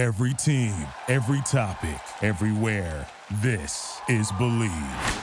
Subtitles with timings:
[0.00, 0.72] Every team,
[1.08, 3.06] every topic, everywhere.
[3.42, 5.22] This is Bleav.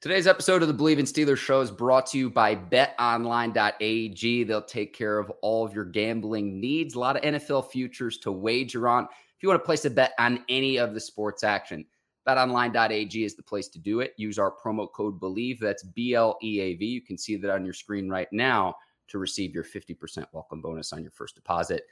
[0.00, 4.42] Today's episode of the Bleav in Steelers show is brought to you by betonline.ag.
[4.42, 6.96] They'll take care of all of your gambling needs.
[6.96, 9.04] A lot of NFL futures to wager on.
[9.04, 11.84] If you want to place a bet on any of the sports action,
[12.26, 14.14] betonline.ag is the place to do it.
[14.16, 15.60] Use our promo code BLEAV.
[15.60, 16.84] That's B L E A V.
[16.84, 18.74] You can see that on your screen right now
[19.06, 21.84] to receive your 50% welcome bonus on your first deposit.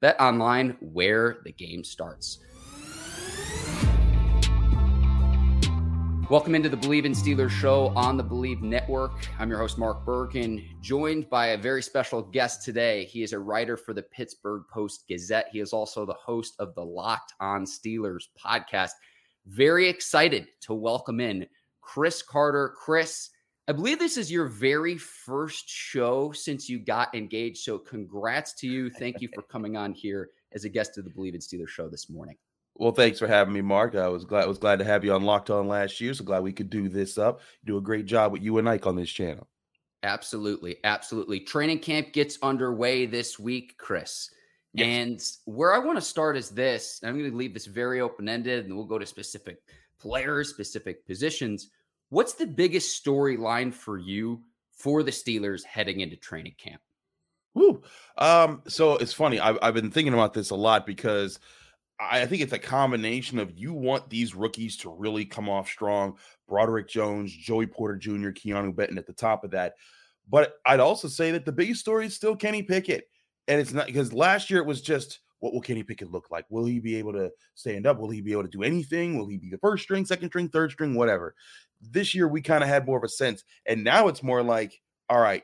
[0.00, 2.38] Bet online where the game starts.
[6.30, 9.12] Welcome into the Bleav in Steelers show on the Bleav Network.
[9.38, 13.04] I'm your host, Mark Bergin, joined by a very special guest today.
[13.04, 15.48] He is a writer for the Pittsburgh Post Gazette.
[15.52, 18.92] He is also the host of the Locked on Steelers podcast.
[19.46, 21.46] Very excited to welcome in
[21.82, 22.74] Chris Carter.
[22.74, 23.28] Chris,
[23.66, 27.58] I believe this is your very first show since you got engaged.
[27.58, 28.90] So, congrats to you.
[28.90, 31.88] Thank you for coming on here as a guest of the Bleav in Steelers show
[31.88, 32.36] this morning.
[32.76, 33.94] Well, thanks for having me, Mark.
[33.94, 36.12] I was glad was glad to have you on Locked On last year.
[36.12, 37.40] So glad we could do this up.
[37.62, 39.48] You do a great job with you and Ike on this channel.
[40.02, 41.40] Absolutely, absolutely.
[41.40, 44.28] Training camp gets underway this week, Chris.
[44.74, 44.86] Yes.
[44.86, 47.00] And where I want to start is this.
[47.02, 49.58] I'm going to leave this very open ended, and we'll go to specific
[49.98, 51.70] players, specific positions.
[52.10, 54.42] What's the biggest storyline for you
[54.76, 56.80] for the Steelers heading into training camp?
[57.54, 57.82] Woo.
[58.18, 59.40] Um, so it's funny.
[59.40, 61.38] I've, I've been thinking about this a lot because
[62.00, 66.18] I think it's a combination of you want these rookies to really come off strong.
[66.48, 69.74] Broderick Jones, Joey Porter Jr., Keanu Benton at the top of that.
[70.28, 73.08] But I'd also say that the biggest story is still Kenny Pickett.
[73.46, 76.46] And it's not because last year it was just what will Kenny Pickett look like?
[76.48, 77.98] Will he be able to stand up?
[77.98, 79.18] Will he be able to do anything?
[79.18, 81.34] Will he be the first string, second string, third string, whatever?
[81.82, 84.80] This year we kind of had more of a sense, and now it's more like,
[85.10, 85.42] all right,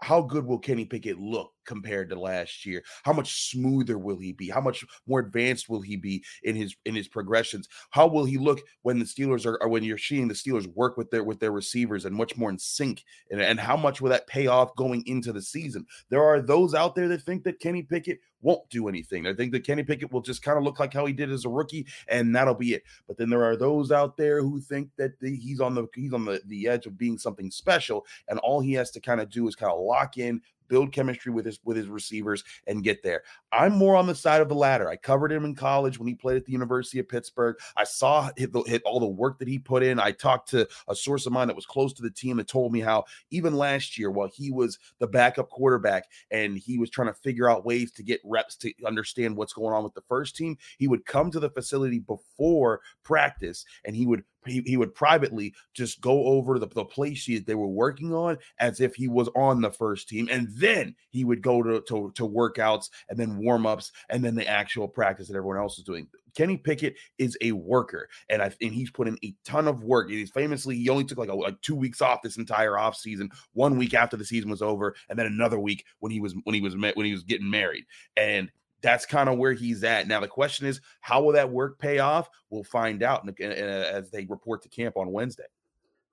[0.00, 2.82] how good will Kenny Pickett look compared to last year?
[3.04, 4.48] How much smoother will he be?
[4.48, 7.68] How much more advanced will he be in his in his progressions?
[7.90, 11.10] How will he look when the Steelers are, when you're seeing the Steelers work with
[11.10, 13.04] their with their receivers and much more in sync?
[13.30, 15.86] And, and how much will that pay off going into the season?
[16.10, 19.26] There are those out there that think that Kenny Pickett won't do anything.
[19.26, 21.44] I think that Kenny Pickett will just kind of look like how he did as
[21.44, 22.82] a rookie, and that'll be it.
[23.06, 26.12] But then there are those out there who think that the, he's on the he's
[26.12, 29.30] on the, the edge of being something special, and all he has to kind of
[29.30, 30.40] do is kind of lock in,
[30.72, 33.22] build chemistry with his with his receivers and get there.
[33.52, 34.88] I'm more on the side of the latter.
[34.88, 37.56] I covered him in college when he played at the University of Pittsburgh.
[37.76, 40.00] I saw hit, the, hit all the work that he put in.
[40.00, 42.72] I talked to a source of mine that was close to the team that told
[42.72, 47.08] me how even last year, while he was the backup quarterback and he was trying
[47.08, 50.36] to figure out ways to get reps to understand what's going on with the first
[50.36, 54.94] team, he would come to the facility before practice and he would he, he would
[54.94, 59.08] privately just go over the, the play sheet they were working on as if he
[59.08, 60.28] was on the first team.
[60.30, 64.34] And then he would go to, to, to workouts and then warm ups and then
[64.34, 66.06] the actual practice that everyone else is doing.
[66.34, 70.08] Kenny Pickett is a worker, and I and he's put in a ton of work.
[70.08, 73.76] He's famously he only took like a, like two weeks off this entire offseason, one
[73.78, 76.60] week after the season was over, and then another week when he was when he
[76.60, 77.84] was met when he was getting married.
[78.16, 78.50] And
[78.82, 80.08] that's kind of where he's at.
[80.08, 82.28] Now, the question is, how will that work pay off?
[82.50, 85.44] We'll find out uh, as they report to camp on Wednesday.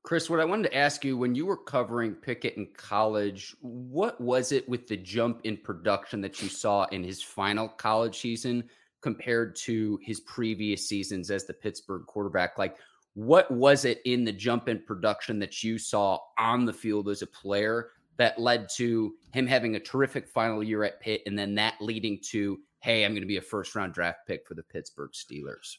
[0.03, 4.19] Chris, what I wanted to ask you when you were covering Pickett in college, what
[4.21, 8.63] was it with the jump in production that you saw in his final college season
[9.01, 12.57] compared to his previous seasons as the Pittsburgh quarterback?
[12.57, 12.77] Like,
[13.15, 17.21] what was it in the jump in production that you saw on the field as
[17.21, 21.55] a player that led to him having a terrific final year at Pitt, and then
[21.55, 24.63] that leading to, hey, I'm going to be a first round draft pick for the
[24.63, 25.77] Pittsburgh Steelers.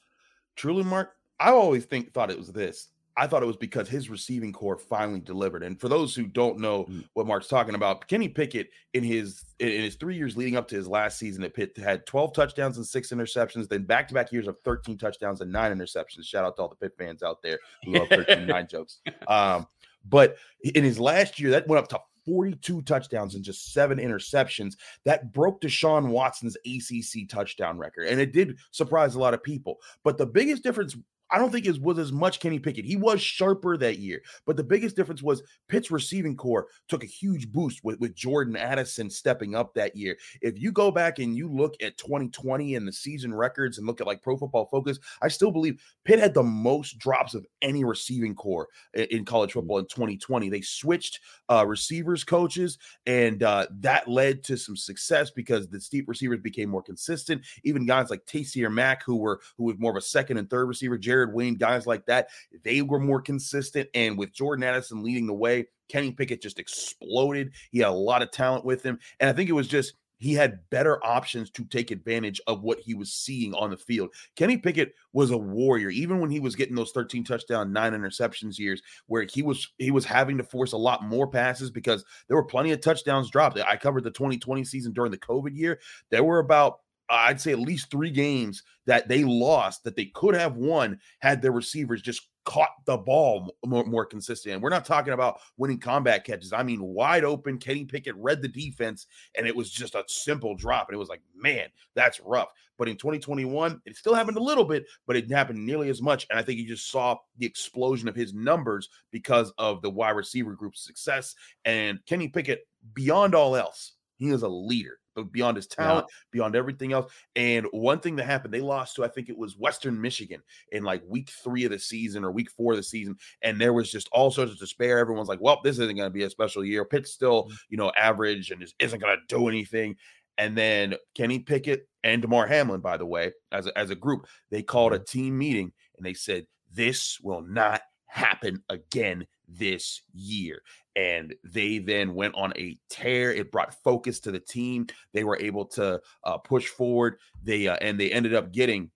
[0.57, 2.89] Truly, Mark, I always think thought it was this.
[3.17, 5.63] I thought it was because his receiving corps finally delivered.
[5.63, 7.05] And for those who don't know mm.
[7.13, 10.77] what Mark's talking about, Kenny Pickett in his in his three years leading up to
[10.77, 14.57] his last season at Pitt had 12 touchdowns and six interceptions, then back-to-back years of
[14.65, 16.25] 13 touchdowns and nine interceptions.
[16.25, 19.01] Shout out to all the Pitt fans out there who love 13 nine jokes.
[19.29, 19.67] Um,
[20.09, 24.77] but in his last year, that went up to 42 touchdowns and just seven interceptions.
[25.05, 28.07] That broke Deshaun Watson's ACC touchdown record.
[28.07, 29.79] And it did surprise a lot of people.
[30.05, 30.97] But the biggest difference
[31.31, 32.85] I don't think it was as much Kenny Pickett.
[32.85, 37.07] He was sharper that year, but the biggest difference was Pitt's receiving corps took a
[37.07, 40.17] huge boost with, with Jordan Addison stepping up that year.
[40.41, 44.01] If you go back and you look at 2020 and the season records and look
[44.01, 47.85] at like Pro Football Focus, I still believe Pitt had the most drops of any
[47.85, 50.49] receiving corps in, in college football in 2020.
[50.49, 56.09] They switched uh, receivers coaches, and uh, that led to some success because the steep
[56.09, 57.43] receivers became more consistent.
[57.65, 60.67] Even guys like Taysir Mack, who were who was more of a second and third
[60.67, 62.29] receiver, Jared Jared Wayne, guys like that,
[62.65, 63.89] they were more consistent.
[63.95, 67.53] And with Jordan Addison leading the way, Kenny Pickett just exploded.
[67.71, 68.99] He had a lot of talent with him.
[69.19, 72.79] And I think it was just he had better options to take advantage of what
[72.79, 74.11] he was seeing on the field.
[74.37, 78.59] Kenny Pickett was a warrior, even when he was getting those 13 touchdown, nine interceptions
[78.59, 82.37] years, where he was he was having to force a lot more passes because there
[82.37, 83.59] were plenty of touchdowns dropped.
[83.59, 85.81] I covered the 2020 season during the COVID year.
[86.11, 90.35] There were about I'd say at least three games that they lost that they could
[90.35, 94.55] have won had their receivers just caught the ball more, more consistent.
[94.55, 96.53] And we're not talking about winning combat catches.
[96.53, 97.59] I mean, wide open.
[97.59, 100.89] Kenny Pickett read the defense, and it was just a simple drop.
[100.89, 102.49] And it was like, man, that's rough.
[102.79, 106.27] But in 2021, it still happened a little bit, but it happened nearly as much.
[106.31, 110.11] And I think you just saw the explosion of his numbers because of the wide
[110.17, 111.35] receiver group's success.
[111.67, 116.15] And Kenny Pickett, beyond all else, he is a leader but beyond his talent, yeah.
[116.33, 117.13] beyond everything else.
[117.37, 120.85] And one thing that happened, they lost to I think it was Western Michigan in
[120.85, 123.91] like week three of the season or week four of the season, and there was
[123.91, 124.99] just all sorts of despair.
[124.99, 126.85] Everyone's like, "Well, this isn't going to be a special year.
[126.85, 127.55] Pitt's still, mm-hmm.
[127.71, 129.97] you know, average and isn't going to do anything."
[130.39, 134.27] And then Kenny Pickett and Damar Hamlin, by the way, as a, as a group,
[134.51, 135.19] they called a mm-hmm.
[135.19, 140.63] team meeting and they said, "This will not happen again this year
[140.97, 143.33] and they then went on a tear.
[143.33, 144.87] It brought focus to the team.
[145.13, 147.19] They were able to uh, push forward.
[147.43, 148.91] They uh, and they ended up getting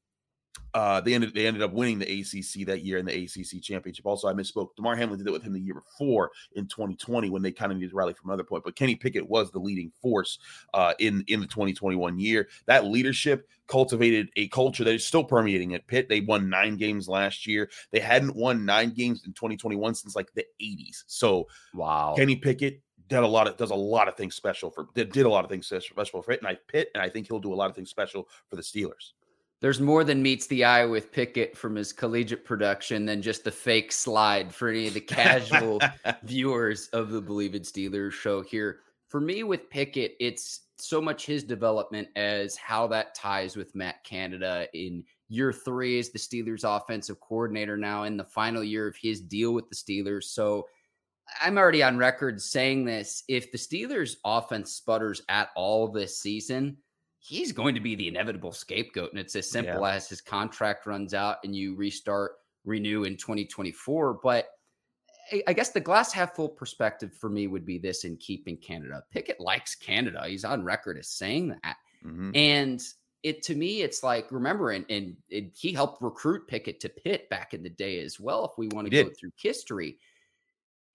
[0.74, 4.06] uh, they ended they ended up winning the ACC that year in the ACC championship.
[4.06, 4.74] Also, I misspoke.
[4.76, 7.78] Damar Hamlin did it with him the year before in 2020 when they kind of
[7.78, 8.64] needed to rally from another point.
[8.64, 10.38] But Kenny Pickett was the leading force
[10.74, 12.48] uh, in in the 2021 year.
[12.66, 16.08] That leadership cultivated a culture that is still permeating at Pitt.
[16.08, 17.70] They won nine games last year.
[17.92, 21.04] They hadn't won nine games in 2021 since like the 80s.
[21.06, 24.88] So wow, Kenny Pickett did a lot of does a lot of things special for
[24.94, 27.28] did, did a lot of things special for it, and I Pitt, and I think
[27.28, 29.12] he'll do a lot of things special for the Steelers
[29.64, 33.50] there's more than meets the eye with Pickett from his collegiate production than just the
[33.50, 35.80] fake slide for any of the casual
[36.22, 38.80] viewers of the Bleav in Steelers show here.
[39.08, 44.04] For me, with Pickett, it's so much his development as how that ties with Matt
[44.04, 48.96] Canada in year three as the Steelers offensive coordinator now in the final year of
[48.96, 50.24] his deal with the Steelers.
[50.24, 50.66] So
[51.40, 53.24] I'm already on record saying this.
[53.28, 56.76] If the Steelers offense sputters at all this season,
[57.24, 59.10] he's going to be the inevitable scapegoat.
[59.10, 59.94] And it's as simple yeah.
[59.94, 62.32] as his contract runs out and you restart,
[62.66, 64.20] renew in 2024.
[64.22, 64.48] But
[65.46, 69.02] I guess the glass half full perspective for me would be this in keeping Canada.
[69.10, 70.22] Pickett likes Canada.
[70.26, 71.76] He's on record as saying that.
[72.04, 72.32] Mm-hmm.
[72.34, 72.82] And
[73.22, 77.30] it to me, it's like, remember, and, and it, he helped recruit Pickett to Pitt
[77.30, 79.96] back in the day as well, if we want to go through history.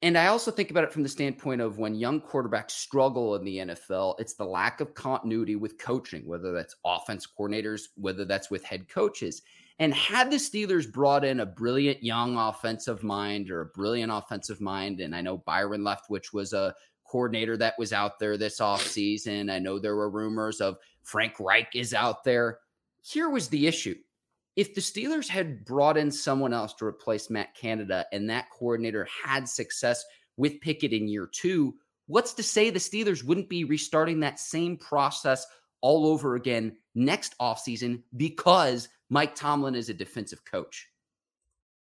[0.02, 3.44] And I also think about it from the standpoint of when young quarterbacks struggle in
[3.44, 8.50] the NFL, it's the lack of continuity with coaching, whether that's offense coordinators, whether that's
[8.50, 9.42] with head coaches.
[9.78, 14.62] And had the Steelers brought in a brilliant young offensive mind or a brilliant offensive
[14.62, 16.74] mind, and I know Byron Leftwich was a
[17.06, 19.52] coordinator that was out there this offseason.
[19.52, 22.60] I know there were rumors of Frank Reich is out there.
[23.02, 23.96] Here was the issue
[24.60, 29.08] if the Steelers had brought in someone else to replace Matt Canada and that coordinator
[29.24, 30.04] had success
[30.36, 31.76] with Pickett in year two,
[32.08, 35.48] what's to say the Steelers wouldn't be restarting that same process
[35.80, 40.90] all over again next offseason because Mike Tomlin is a defensive coach?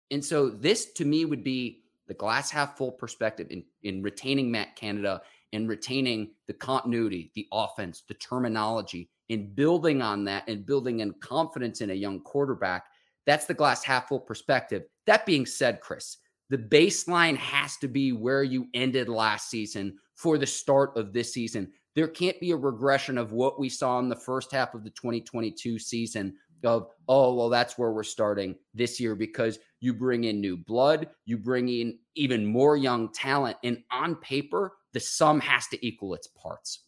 [0.09, 4.49] And so this to me would be the glass half full perspective in, in retaining
[4.49, 5.21] Matt Canada
[5.51, 11.13] and retaining the continuity, the offense, the terminology, in building on that and building in
[11.13, 12.85] confidence in a young quarterback.
[13.25, 14.83] That's the glass half full perspective.
[15.05, 16.17] That being said, Chris,
[16.49, 21.33] the baseline has to be where you ended last season for the start of this
[21.33, 21.71] season.
[21.95, 24.89] There can't be a regression of what we saw in the first half of the
[24.91, 30.41] 2022 season of, oh, well, that's where we're starting this year because you bring in
[30.41, 33.57] new blood, you bring in even more young talent.
[33.63, 36.85] And on paper, the sum has to equal its parts.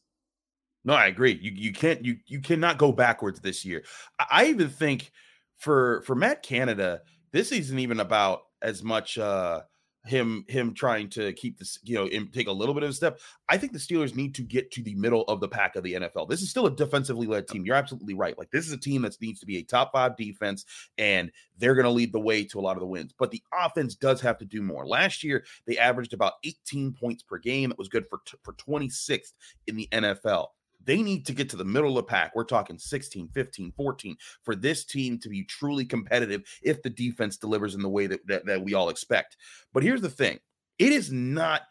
[0.84, 1.38] No, I agree.
[1.42, 3.84] You you can't you you cannot go backwards this year.
[4.20, 5.12] I even think
[5.58, 9.62] for for Matt Canada, this isn't even about as much uh
[10.06, 13.20] him him trying to keep this you know take a little bit of a step
[13.50, 15.94] i think the steelers need to get to the middle of the pack of the
[15.94, 18.78] nfl this is still a defensively led team you're absolutely right like this is a
[18.78, 20.66] team that needs to be a top five defense
[20.98, 23.44] and they're going to lead the way to a lot of the wins but the
[23.54, 27.70] offense does have to do more last year they averaged about 18 points per game
[27.70, 29.34] it was good for for 26th
[29.68, 30.48] in the nfl
[30.86, 32.36] they need to get to the middle of the pack.
[32.36, 37.38] We're talking 16, 15, 14 for this team to be truly competitive if the defense
[37.38, 39.38] delivers in the way that, that, that we all expect.
[39.74, 40.40] But here's the thing
[40.80, 41.64] it is not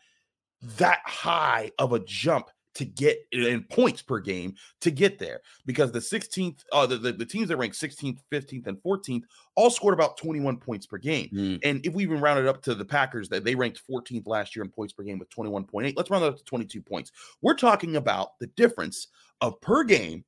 [0.77, 5.93] that high of a jump to get in points per game to get there because
[5.93, 9.23] the 16th, uh, the, the, the teams that rank 16th, 15th, and 14th
[9.55, 11.29] all scored about 21 points per game.
[11.29, 11.61] Mm.
[11.63, 14.57] And if we even round it up to the Packers, that they ranked 14th last
[14.57, 17.13] year in points per game with 21.8, let's round that up to 22 points.
[17.43, 19.09] We're talking about the difference
[19.43, 20.25] of per game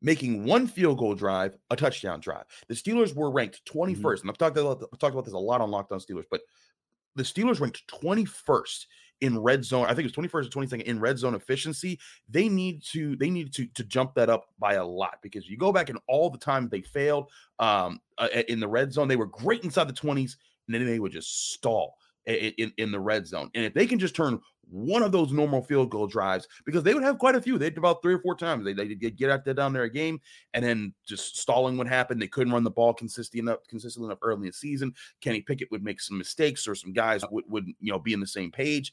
[0.00, 2.44] making one field goal drive a touchdown drive.
[2.68, 4.20] The Steelers were ranked 21st, mm-hmm.
[4.22, 6.40] and I've talked about I've talked about this a lot on Locked On Steelers, but
[7.14, 8.86] the Steelers ranked 21st
[9.20, 9.86] in red zone.
[9.86, 11.98] I think it's 21st or 22nd in red zone efficiency.
[12.28, 15.56] They need to they need to to jump that up by a lot because you
[15.56, 19.08] go back and all the time they failed um, uh, in the red zone.
[19.08, 23.00] They were great inside the 20s, and then they would just stall in, in the
[23.00, 23.50] red zone.
[23.54, 24.40] And if they can just turn
[24.70, 27.76] one of those normal field goal drives, because they would have quite a few, they'd
[27.76, 28.64] about three or four times.
[28.64, 30.20] They they get get out there down there a game,
[30.54, 32.18] and then just stalling would happen.
[32.18, 34.94] They couldn't run the ball consistently enough, consistently enough early in the season.
[35.20, 38.20] Kenny Pickett would make some mistakes, or some guys would would you know be in
[38.20, 38.92] the same page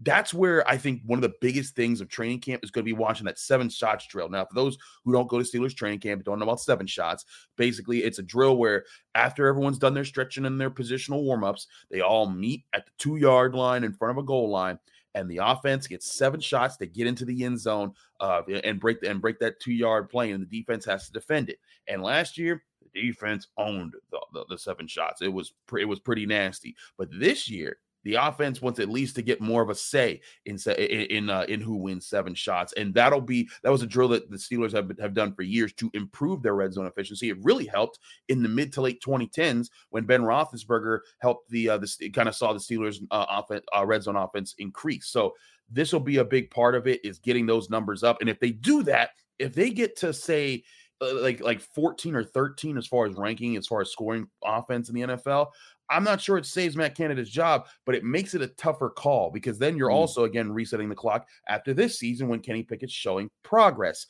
[0.00, 2.92] that's where I think one of the biggest things of training camp is going to
[2.92, 4.28] be watching that seven shots drill.
[4.28, 7.24] Now, for those who don't go to Steelers training camp don't know about seven shots,
[7.56, 8.84] basically it's a drill where
[9.14, 13.16] after everyone's done their stretching and their positional warmups, they all meet at the two
[13.16, 14.78] yard line in front of a goal line.
[15.16, 19.00] And the offense gets seven shots to get into the end zone uh, and break
[19.00, 21.60] the, and break that two yard plane, and the defense has to defend it.
[21.86, 25.22] And last year, the defense owned the, the, the seven shots.
[25.22, 26.74] It was pre- it was pretty nasty.
[26.98, 30.58] But this year, the offense wants at least to get more of a say in
[30.68, 34.30] in uh, in who wins seven shots, and that'll be that was a drill that
[34.30, 37.30] the Steelers have have done for years to improve their red zone efficiency.
[37.30, 41.78] It really helped in the mid to late 2010s when Ben Roethlisberger helped the uh,
[41.78, 45.08] the kind of saw the Steelers uh, offense uh, red zone offense increase.
[45.08, 45.34] So
[45.70, 48.38] this will be a big part of it is getting those numbers up, and if
[48.38, 50.62] they do that, if they get to say
[51.00, 54.88] uh, like like 14 or 13 as far as ranking as far as scoring offense
[54.88, 55.48] in the NFL
[55.90, 59.30] I'm not sure it saves Matt Canada's job, but it makes it a tougher call
[59.30, 59.94] because then you're mm.
[59.94, 64.06] also again resetting the clock after this season when Kenny Pickett's showing progress.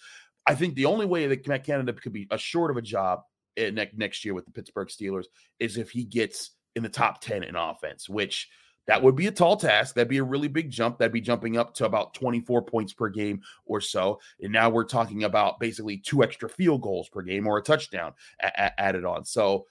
[0.46, 3.20] I think the only way that Matt Canada could be assured of a job
[3.56, 5.24] eh, next year with the Pittsburgh Steelers
[5.58, 8.48] is if he gets in the top 10 in offense, which
[8.86, 9.94] that would be a tall task.
[9.94, 10.98] That'd be a really big jump.
[10.98, 14.20] That'd be jumping up to about 24 points per game or so.
[14.40, 18.12] And now we're talking about basically two extra field goals per game or a touchdown
[18.42, 19.24] a- a- added on.
[19.24, 19.66] So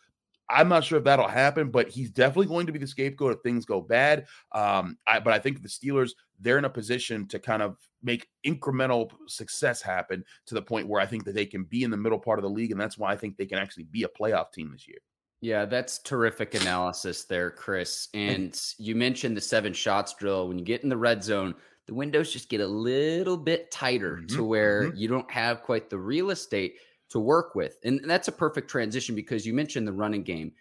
[0.50, 3.42] I'm not sure if that'll happen, but he's definitely going to be the scapegoat if
[3.42, 4.28] things go bad.
[4.52, 8.28] Um, I, but I think the Steelers they're in a position to kind of make
[8.46, 11.98] incremental success happen to the point where I think that they can be in the
[11.98, 14.10] middle part of the league, and that's why I think they can actually be a
[14.10, 14.98] playoff team this year.
[15.42, 18.08] Yeah, that's terrific analysis there, Chris.
[18.14, 20.48] And you mentioned the seven shots drill.
[20.48, 24.18] When you get in the red zone, the windows just get a little bit tighter
[24.18, 24.36] mm-hmm.
[24.38, 24.98] to where mm-hmm.
[24.98, 26.78] you don't have quite the real estate
[27.14, 27.78] to work with.
[27.84, 30.52] And that's a perfect transition because you mentioned the running game.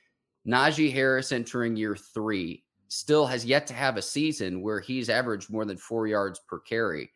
[0.47, 5.51] Najee Harris entering year three still has yet to have a season where he's averaged
[5.51, 7.11] more than four yards per carry.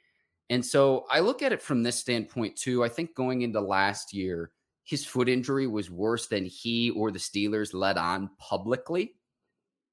[0.48, 2.82] And so I look at it from this standpoint too.
[2.82, 4.52] I think going into last year,
[4.84, 9.16] his foot injury was worse than he or the Steelers let on publicly.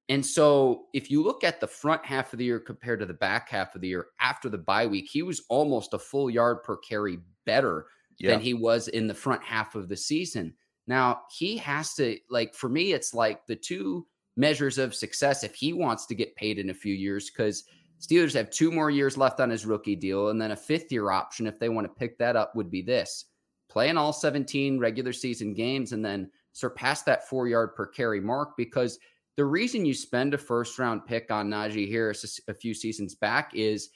[0.08, 3.14] And so if you look at the front half of the year compared to the
[3.14, 6.64] back half of the year after the bye week, he was almost a full yard
[6.64, 8.32] per carry better yeah.
[8.32, 10.54] than he was in the front half of the season.
[10.88, 14.06] Now, he has to, like, for me, it's like the two
[14.36, 17.64] measures of success if he wants to get paid in a few years, because
[18.02, 20.30] Steelers have two more years left on his rookie deal.
[20.30, 22.82] And then a fifth year option, if they want to pick that up, would be
[22.82, 23.26] this
[23.70, 28.58] playing all 17 regular season games and then surpass that four yard per carry mark.
[28.58, 29.00] Because
[29.38, 33.16] the reason you spend a first round pick on Najee Harris a, a few seasons
[33.16, 33.90] back is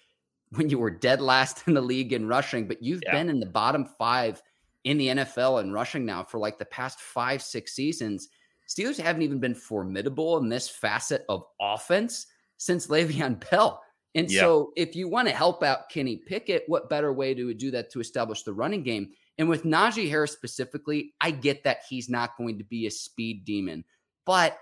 [0.51, 3.13] when you were dead last in the league in rushing, but you've yeah.
[3.13, 4.41] been in the bottom five
[4.83, 8.29] in the NFL in rushing now for like the past five, six seasons.
[8.67, 12.27] Steelers haven't even been formidable in this facet of offense
[12.57, 13.81] since Le'Veon Bell.
[14.15, 14.41] And yeah.
[14.41, 17.91] so, if you want to help out Kenny Pickett, what better way to do that
[17.91, 19.09] to establish the running game?
[19.37, 23.45] And with Najee Harris specifically, I get that he's not going to be a speed
[23.45, 23.83] demon,
[24.25, 24.57] but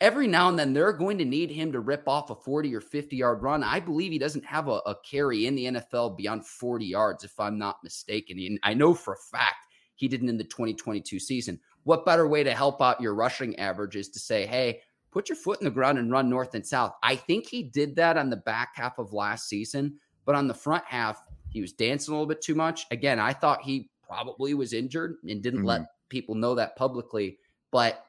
[0.00, 2.80] every now and then they're going to need him to rip off a 40 or
[2.80, 3.62] 50 yard run.
[3.62, 7.38] I believe he doesn't have a, a, carry in the NFL beyond 40 yards, if
[7.38, 8.38] I'm not mistaken.
[8.38, 9.66] And I know for a fact
[9.96, 11.60] he didn't in the 2022 season.
[11.84, 14.80] What better way to help out your rushing average is to say, hey,
[15.10, 16.94] put your foot in the ground and run north and south.
[17.02, 20.54] I think he did that on the back half of last season, but on the
[20.54, 22.86] front half, he was dancing a little bit too much.
[22.90, 25.68] Again, I thought he probably was injured and didn't mm-hmm.
[25.68, 27.38] let people know that publicly.
[27.72, 28.04] But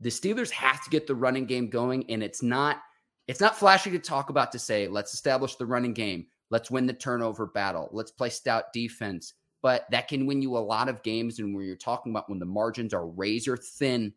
[0.00, 2.82] the Steelers have to get the running game going, and it's not
[3.28, 6.86] it's not flashy to talk about to say let's establish the running game, let's win
[6.86, 9.34] the turnover battle, let's play stout defense.
[9.62, 12.38] But that can win you a lot of games, and where you're talking about when
[12.38, 14.12] the margins are razor thin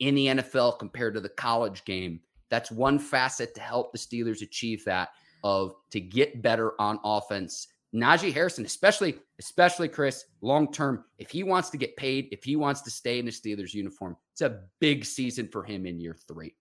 [0.00, 4.42] in the NFL compared to the college game, that's one facet to help the Steelers
[4.42, 5.10] achieve that
[5.42, 11.42] of to get better on offense Najee Harrison, especially, especially Chris, long term, if he
[11.42, 14.60] wants to get paid, if he wants to stay in the Steelers uniform, it's a
[14.78, 16.54] big season for him in year three.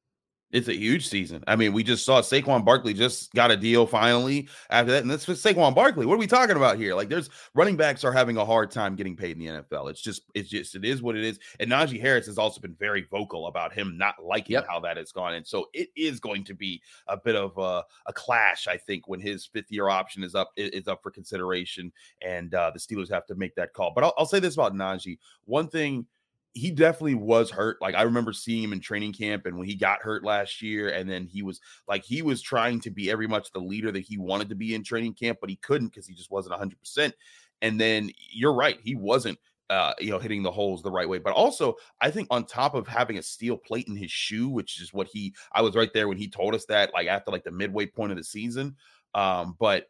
[0.52, 1.44] It's a huge season.
[1.48, 5.04] I mean, we just saw Saquon Barkley just got a deal finally after that.
[5.04, 6.08] And that's for Saquon Barkley.
[6.08, 6.96] What are we talking about here?
[6.96, 9.92] Like, there's running backs are having a hard time getting paid in the NFL.
[9.92, 11.38] It's just, it's just, it is what it is.
[11.60, 14.66] And Najee Harris has also been very vocal about him not liking yep.
[14.68, 15.36] how that has gone.
[15.36, 19.08] And so it is going to be a bit of a, a clash, I think,
[19.08, 21.92] when his fifth year option is up, is up for consideration.
[22.24, 23.92] And uh, the Steelers have to make that call.
[23.94, 25.20] But I'll, I'll say this about Najee.
[25.46, 26.08] One thing
[26.54, 27.82] he definitely was hurt.
[27.82, 30.90] Like I remember seeing him in training camp and when he got hurt last year,
[30.90, 34.02] and then he was like he was trying to be every much the leader that
[34.02, 36.80] he wanted to be in training camp, but he couldn't because he just wasn't 100
[36.80, 37.14] percent.
[37.62, 39.38] And then you're right, he wasn't
[39.70, 41.20] uh, you know, hitting the holes the right way.
[41.20, 44.82] But also, I think on top of having a steel plate in his shoe, which
[44.82, 47.44] is what he I was right there when he told us that, like after like
[47.44, 48.76] the midway point of the season.
[49.14, 49.88] Um, but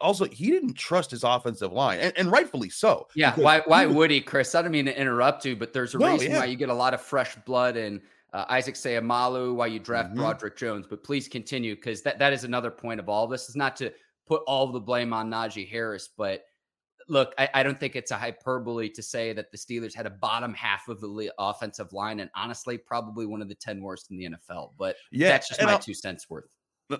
[0.00, 3.08] also he didn't trust his offensive line, and, and rightfully so.
[3.14, 4.54] Yeah, why why would he, Chris?
[4.54, 6.38] I don't mean to interrupt you, but there's a no, reason yeah.
[6.38, 8.00] why you get a lot of fresh blood and
[8.32, 10.18] uh, Isaac Seumalo, why you draft mm-hmm.
[10.18, 10.86] Broderick Jones.
[10.88, 13.48] But please continue because that, that is another point of all this.
[13.48, 13.92] Is not to
[14.26, 16.44] put all the blame on Najee Harris, but
[17.08, 20.10] look, I, I, don't think it's a hyperbole to say that the Steelers had a
[20.10, 24.16] bottom half of the offensive line, and honestly, probably one of the ten worst in
[24.16, 24.72] the NFL.
[24.78, 26.48] But yeah, that's just my I'll, two cents worth.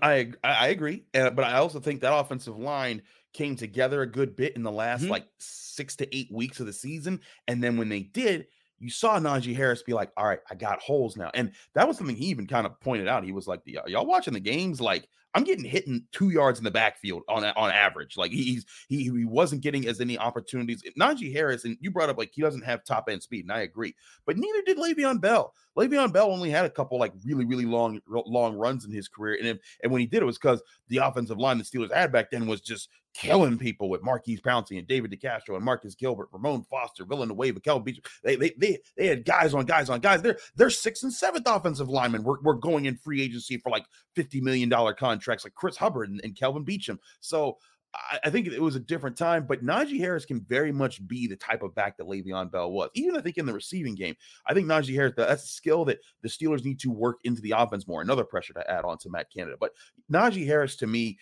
[0.03, 3.03] I I agree, but I also think that offensive line
[3.33, 5.13] came together a good bit in the last mm-hmm.
[5.13, 8.47] like six to eight weeks of the season, and then when they did,
[8.79, 11.99] you saw Najee Harris be like, "All right, I got holes now," and that was
[11.99, 13.25] something he even kind of pointed out.
[13.25, 14.81] He was like, "Y'all watching the games?
[14.81, 18.17] Like, I'm getting hit in two yards in the backfield on on average.
[18.17, 20.83] Like he's he he wasn't getting as any opportunities.
[20.99, 23.61] Najee Harris, and you brought up like he doesn't have top end speed, and I
[23.61, 25.53] agree, but neither did Le'Veon Bell.
[25.77, 29.37] Le'Veon Bell only had a couple like really really long long runs in his career,
[29.39, 32.31] and and when he did it was because the offensive line the Steelers had back
[32.31, 36.65] then was just killing people with Maurkice Pouncey and David DeCastro and Marcus Gilbert, Ramon
[36.71, 38.01] Foster, Villanueva, Kelvin Beach.
[38.23, 40.23] They, they they they had guys on guys on guys.
[40.23, 42.25] They're they're sixth and seventh offensive linemen.
[42.25, 46.21] We're, we're going in free agency for like $50 million contracts like Chris Hubbard and,
[46.25, 46.99] and Kelvin Beachum.
[47.21, 47.59] So
[47.95, 51.27] I, I, think it was a different time, but Najee Harris can very much be
[51.27, 52.91] the type of back that Le'Veon Bell was.
[52.95, 54.15] Even I think in the receiving game,
[54.47, 57.53] I think Najee Harris, that's a skill that the Steelers need to work into the
[57.53, 58.03] offense more.
[58.03, 59.57] Another pressure to add on to Matt Canada.
[59.59, 59.73] But
[60.11, 61.19] Najee Harris to me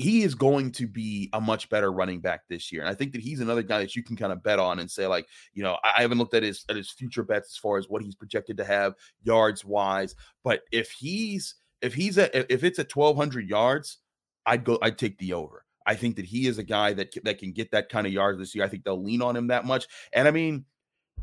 [0.00, 2.80] he is going to be a much better running back this year.
[2.80, 4.90] And I think that he's another guy that you can kind of bet on and
[4.90, 7.76] say, like, you know, I haven't looked at his at his future bets as far
[7.76, 10.14] as what he's projected to have yards wise.
[10.42, 13.98] But if he's if he's at if it's at 1200 yards,
[14.46, 15.64] I'd go, I'd take the over.
[15.86, 18.38] I think that he is a guy that that can get that kind of yards
[18.38, 18.64] this year.
[18.64, 19.86] I think they'll lean on him that much.
[20.12, 20.64] And I mean,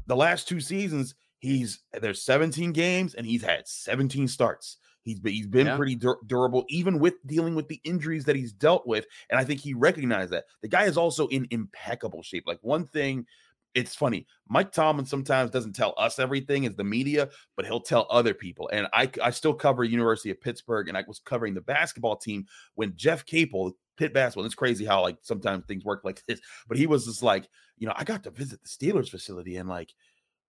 [0.07, 4.77] the last two seasons, he's there's 17 games and he's had 17 starts.
[5.03, 5.77] He's been, he's been yeah.
[5.77, 9.05] pretty dur- durable, even with dealing with the injuries that he's dealt with.
[9.29, 10.43] And I think he recognized that.
[10.61, 12.43] The guy is also in impeccable shape.
[12.45, 13.25] Like one thing,
[13.77, 14.25] it's funny.
[14.49, 18.67] Mike Tomlin sometimes doesn't tell us everything as the media, but he'll tell other people.
[18.73, 22.47] And I, I still cover University of Pittsburgh, and I was covering the basketball team
[22.73, 24.45] when Jeff Capel, Pitt basketball.
[24.45, 27.85] It's crazy how like sometimes things work like this, but he was just like, you
[27.85, 29.93] know, I got to visit the Steelers facility and like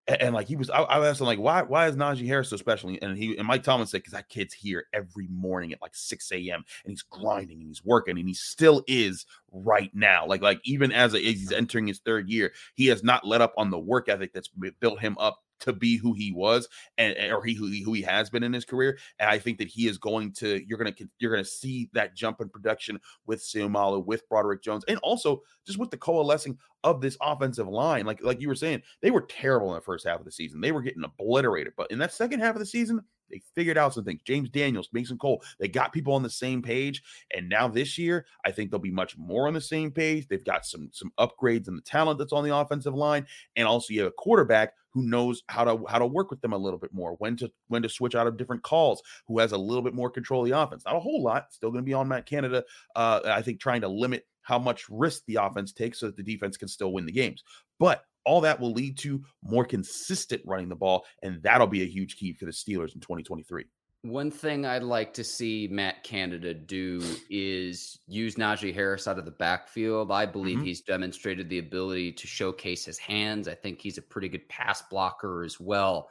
[0.09, 2.49] and, and like he was, I, I asked him like, why, why is Najee Harris
[2.49, 2.95] so special?
[3.01, 6.31] And he and Mike Tomlin said, because that kid's here every morning at like 6
[6.31, 6.63] a.m.
[6.83, 10.25] and he's grinding and he's working and he still is right now.
[10.25, 13.53] Like, like even as, a, he's entering his third year, he has not let up
[13.57, 16.67] on the work ethic that's built him up to be who he was
[16.97, 18.97] and or he who, he who he has been in his career.
[19.19, 22.41] And I think that he is going to you're gonna you're gonna see that jump
[22.41, 27.17] in production with Seumalo, with Broderick Jones, and also just with the coalescing of this
[27.21, 28.05] offensive line.
[28.05, 30.61] Like like you were saying, they were terrible in the first half of the season.
[30.61, 33.93] They were getting obliterated, but in that second half of the season, they figured out
[33.93, 34.21] some things.
[34.23, 37.03] James Daniels, Mason Cole, they got people on the same page.
[37.35, 40.27] And now this year, I think they'll be much more on the same page.
[40.27, 43.93] They've got some some upgrades in the talent that's on the offensive line, and also
[43.93, 46.79] you have a quarterback who knows how to how to work with them a little
[46.79, 49.83] bit more, when to when to switch out of different calls, who has a little
[49.83, 50.83] bit more control of the offense.
[50.85, 52.63] Not a whole lot, still going to be on Matt Canada.
[52.95, 56.23] Uh, I think trying to limit how much risk the offense takes so that the
[56.23, 57.43] defense can still win the games.
[57.79, 61.87] But all that will lead to more consistent running the ball, and that'll be a
[61.87, 63.65] huge key for the Steelers in 2023.
[64.03, 69.25] One thing I'd like to see Matt Canada do is use Najee Harris out of
[69.25, 70.09] the backfield.
[70.09, 70.67] I believe mm-hmm.
[70.67, 73.49] he's demonstrated the ability to showcase his hands.
[73.49, 76.09] I think he's a pretty good pass blocker as well.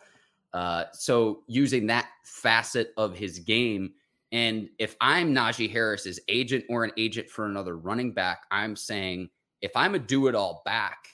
[0.52, 3.92] Uh, so using that facet of his game,
[4.32, 9.30] and if I'm Najee Harris's agent or an agent for another running back, I'm saying
[9.62, 11.08] if I'm a do it all back,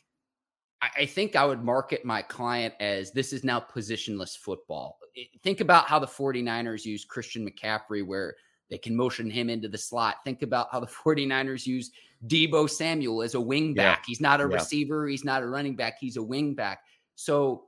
[0.97, 4.99] I think I would market my client as this is now positionless football.
[5.43, 8.35] Think about how the 49ers use Christian McCaffrey, where
[8.71, 10.17] They can motion him into the slot.
[10.25, 11.91] Think about how the 49ers use
[12.27, 13.99] Deebo Samuel as a wing back.
[13.99, 14.05] Yeah.
[14.07, 14.55] He's not a yeah.
[14.55, 16.81] receiver, he's not a running back, he's a wing back.
[17.15, 17.67] So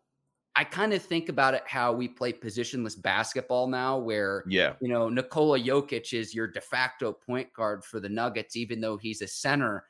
[0.57, 4.89] I kind of think about it how we play positionless basketball now, where yeah, you
[4.89, 9.21] know, Nikola Jokic is your de facto point guard for the Nuggets, even though he's
[9.21, 9.85] a center.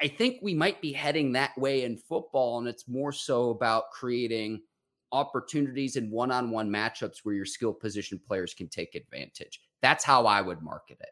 [0.00, 3.90] I think we might be heading that way in football, and it's more so about
[3.92, 4.62] creating
[5.12, 9.60] opportunities in one-on-one matchups where your skill position players can take advantage.
[9.82, 11.10] That's how I would market it.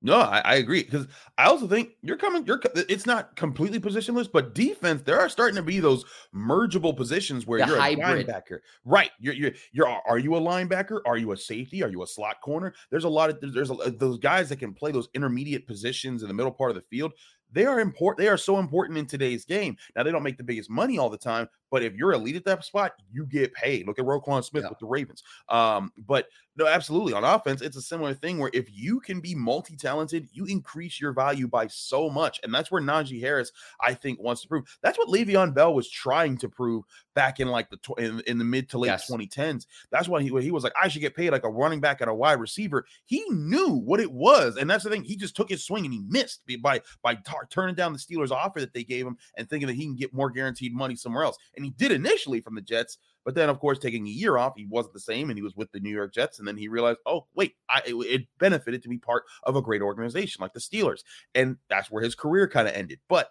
[0.00, 2.46] No, I, I agree because I also think you're coming.
[2.46, 7.48] You're it's not completely positionless, but defense there are starting to be those mergeable positions
[7.48, 8.28] where the you're hybrid.
[8.28, 9.10] a linebacker, right?
[9.18, 9.88] You're you're you're.
[9.88, 11.00] Are you a linebacker?
[11.04, 11.82] Are you a safety?
[11.82, 12.74] Are you a slot corner?
[12.90, 16.22] There's a lot of there's a, uh, those guys that can play those intermediate positions
[16.22, 17.12] in the middle part of the field
[17.52, 18.18] they are important.
[18.18, 19.76] They are so important in today's game.
[19.96, 22.44] Now they don't make the biggest money all the time, but if you're elite at
[22.44, 23.86] that spot, you get paid.
[23.86, 24.70] Look at Roquan Smith yeah.
[24.70, 25.22] with the Ravens.
[25.48, 29.34] Um, but no, absolutely on offense, it's a similar thing where if you can be
[29.34, 34.20] multi-talented, you increase your value by so much, and that's where Najee Harris, I think,
[34.20, 34.64] wants to prove.
[34.82, 36.84] That's what Le'Veon Bell was trying to prove
[37.14, 39.10] back in like the tw- in, in, the mid to late yes.
[39.10, 39.66] 2010s.
[39.90, 42.10] That's why he he was like, I should get paid like a running back and
[42.10, 42.86] a wide receiver.
[43.06, 45.04] He knew what it was, and that's the thing.
[45.04, 47.14] He just took his swing and he missed by by
[47.50, 50.14] turning down the Steelers offer that they gave him and thinking that he can get
[50.14, 51.36] more guaranteed money somewhere else.
[51.56, 54.54] And he did initially from the Jets, but then of course taking a year off,
[54.56, 56.38] he wasn't the same, and he was with the New York Jets.
[56.38, 59.62] And then he realized, oh wait, I, it, it benefited to be part of a
[59.62, 61.00] great organization like the Steelers,
[61.34, 63.00] and that's where his career kind of ended.
[63.08, 63.26] But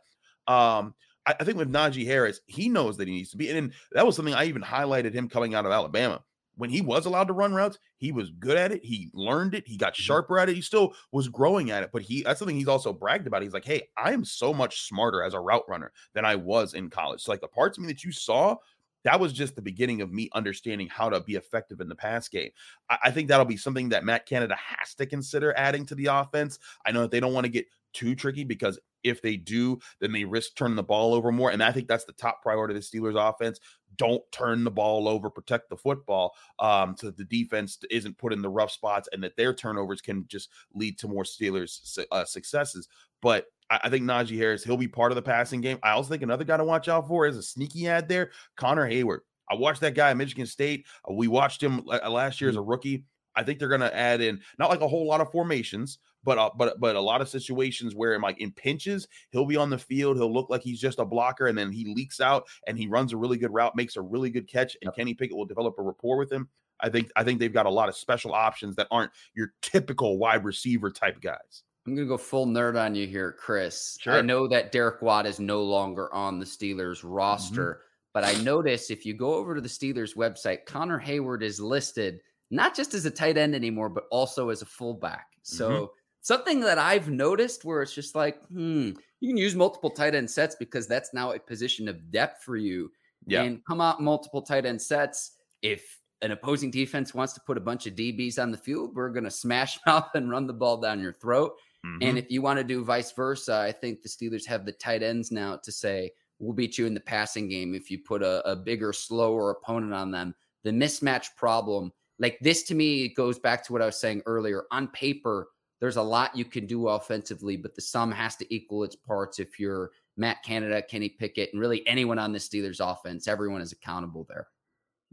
[0.48, 0.94] um,
[1.26, 4.06] I, I think with Najee Harris, he knows that he needs to be, and that
[4.06, 6.24] was something I even highlighted him coming out of Alabama
[6.58, 8.84] when he was allowed to run routes, he was good at it.
[8.84, 9.68] He learned it.
[9.68, 10.04] He got mm-hmm.
[10.04, 10.56] sharper at it.
[10.56, 11.92] He still was growing at it.
[11.94, 13.44] But he that's something he's also bragged about.
[13.44, 16.74] He's like, hey, I am so much smarter as a route runner than I was
[16.74, 17.22] in college.
[17.22, 18.56] So like the parts of me that you saw,
[19.04, 22.28] that was just the beginning of me understanding how to be effective in the pass
[22.28, 22.50] game.
[22.90, 26.08] I, I think that'll be something that Matt Canada has to consider adding to the
[26.08, 26.60] offense.
[26.86, 30.12] I know that they don't want to get too tricky because if they do, then
[30.12, 31.52] they risk turning the ball over more.
[31.52, 33.60] And I think that's the top priority of the Steelers offense.
[33.96, 38.34] Don't turn the ball over, protect the football um, so that the defense isn't put
[38.34, 42.26] in the rough spots and that their turnovers can just lead to more Steelers uh,
[42.26, 42.88] successes.
[43.22, 45.80] But I, I think Najee Harris, he'll be part of the passing game.
[45.84, 48.90] I also think another guy to watch out for is a sneaky ad there, Connor
[48.90, 49.20] Heyward.
[49.50, 50.86] I watched that guy at Michigan State.
[51.10, 52.64] Uh, we watched him uh, last year as mm-hmm.
[52.64, 53.06] a rookie.
[53.36, 56.38] I think they're going to add in not like a whole lot of formations, but
[56.38, 59.70] uh, but but a lot of situations where in like in pinches, he'll be on
[59.70, 62.78] the field, he'll look like he's just a blocker, and then he leaks out and
[62.78, 65.46] he runs a really good route, makes a really good catch, and Kenny Pickett will
[65.46, 66.50] develop a rapport with him.
[66.80, 70.18] I think I think they've got a lot of special options that aren't your typical
[70.18, 71.64] wide receiver type guys.
[71.86, 73.98] I'm gonna go full nerd on you here, Chris.
[74.00, 74.14] Sure.
[74.14, 77.82] I know that Derek Watt is no longer on the Steelers roster, mm-hmm.
[78.14, 82.20] but I notice if you go over to the Steelers website, Connor Heyward is listed
[82.50, 85.28] not just as a tight end anymore, but also as a fullback.
[85.44, 85.86] So mm-hmm.
[86.28, 88.90] Something that I've noticed where it's just like, hmm,
[89.22, 92.58] you can use multiple tight end sets because that's now a position of depth for
[92.58, 92.92] you.
[93.26, 93.44] Yeah.
[93.44, 95.38] And come out multiple tight end sets.
[95.62, 99.10] If an opposing defense wants to put a bunch of DBs on the field, we're
[99.10, 101.54] going to smash mouth and run the ball down your throat.
[101.86, 102.10] Mm-hmm.
[102.10, 105.04] And if you want to do vice versa, I think the Steelers have the tight
[105.04, 108.46] ends now to say, we'll beat you in the passing game if you put a,
[108.46, 110.36] a bigger, slower opponent on them.
[110.64, 114.24] The mismatch problem like this to me it goes back to what I was saying
[114.26, 114.66] earlier.
[114.72, 118.84] On paper, there's a lot you can do offensively, but the sum has to equal
[118.84, 123.28] its parts if you're Matt Canada, Kenny Pickett, and really anyone on the Steelers offense.
[123.28, 124.48] Everyone is accountable there.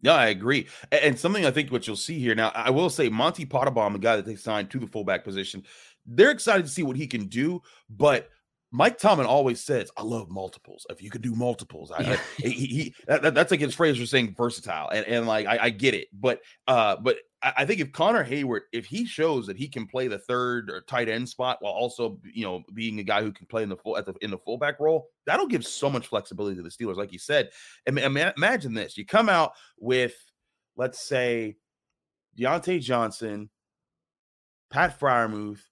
[0.03, 0.66] Yeah, I agree.
[0.92, 3.98] And something I think what you'll see here now, I will say Monte Pottebaum, the
[3.98, 5.62] guy that they signed to the fullback position,
[6.07, 7.62] they're excited to see what he can do.
[7.88, 8.29] But
[8.74, 10.84] Mike Tomlin always says, "I love multiples.
[10.90, 12.12] If you could do multiples, I, yeah.
[12.12, 15.58] I, he, he that, that's like his phrase for saying versatile, and, and like I,
[15.62, 19.56] I get it, but uh, but I think if Connor Heyward, if he shows that
[19.56, 23.04] he can play the third or tight end spot while also you know being a
[23.04, 25.64] guy who can play in the full at the in the fullback role, that'll give
[25.64, 26.96] so much flexibility to the Steelers.
[26.96, 27.50] Like you said,
[27.87, 30.16] imagine this: you come out with,
[30.76, 31.54] let's say,
[32.37, 33.50] Diontae Johnson,
[34.72, 35.62] Pat Freiermuth,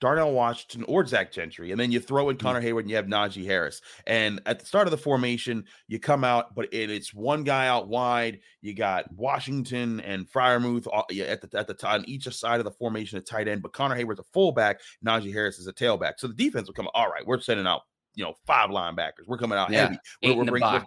[0.00, 2.40] Darnell Washington or Zach Gentry, and then you throw in mm.
[2.40, 3.80] Connor Heyward and you have Najee Harris.
[4.06, 7.68] And at the start of the formation, you come out, but it, it's one guy
[7.68, 8.40] out wide.
[8.60, 13.18] You got Washington and Freiermuth at the at the time each side of the formation,
[13.18, 13.62] a tight end.
[13.62, 16.14] But Connor Heyward's a fullback, Najee Harris is a tailback.
[16.18, 16.88] So the defense will come.
[16.94, 17.82] All right, we're sending out
[18.14, 19.26] you know five linebackers.
[19.26, 19.98] We're coming out yeah, heavy.
[20.22, 20.80] We're, we're bringing,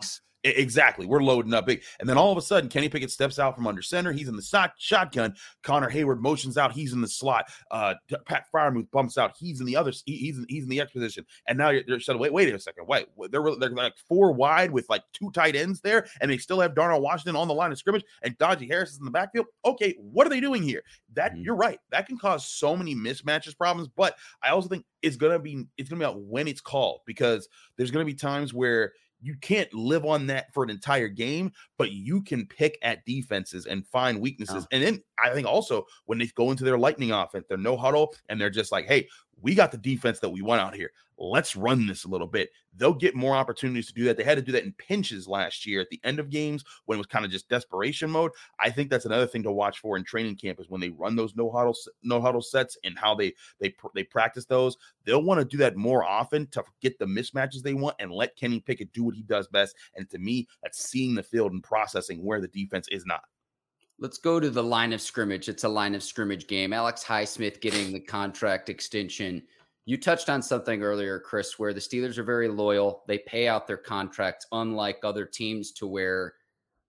[0.44, 1.06] Exactly.
[1.06, 1.84] We're loading up big.
[2.00, 4.14] And then all of a sudden, Kenny Pickett steps out from under center.
[4.14, 5.36] He's in the shot, shotgun.
[5.64, 6.72] Connor Heyward motions out.
[6.72, 7.52] He's in the slot.
[7.72, 9.36] Uh, Pat Freiermuth bumps out.
[9.38, 9.92] He's in the other.
[10.06, 11.26] He's in, he's in the X position.
[11.48, 12.88] And now you're, you're wait, wait a second.
[12.88, 16.62] Wait, they're, they're like four wide with like two tight ends there, and they still
[16.62, 19.48] have Darnell Washington on the line of scrimmage, and Najee Harris is in the backfield.
[19.66, 20.84] Okay, what are they doing here?
[21.16, 21.44] That mm-hmm.
[21.44, 21.80] you're right.
[21.92, 23.90] That can cause so many mismatches problems.
[23.94, 27.50] But I also think it's gonna be it's gonna be about when it's called because
[27.76, 31.92] there's gonna be times where you can't live on that for an entire game, but
[31.92, 34.64] you can pick at defenses and find weaknesses.
[34.64, 34.68] Oh.
[34.72, 38.14] And then I think also when they go into their lightning offense, they're no huddle
[38.30, 39.08] and they're just like, hey,
[39.42, 40.92] we got the defense that we want out here.
[41.22, 42.50] Let's run this a little bit.
[42.76, 44.16] They'll get more opportunities to do that.
[44.16, 46.96] They had to do that in pinches last year at the end of games when
[46.96, 48.32] it was kind of just desperation mode.
[48.60, 51.18] I think that's another thing to watch for in training camp is when they run
[51.18, 54.78] those no huddle no huddle sets and how they they they practice those.
[55.04, 58.38] They'll want to do that more often to get the mismatches they want and let
[58.38, 59.76] Kenny Pickett do what he does best.
[59.96, 63.24] And to me, that's seeing the field and processing where the defense is not.
[64.02, 65.50] Let's go to the line of scrimmage.
[65.50, 66.72] It's a line of scrimmage game.
[66.72, 69.44] Alex Highsmith getting the contract extension.
[69.90, 73.04] You touched on something earlier, Chris, where the Steelers are very loyal.
[73.08, 76.36] They pay out their contracts, unlike other teams, to where,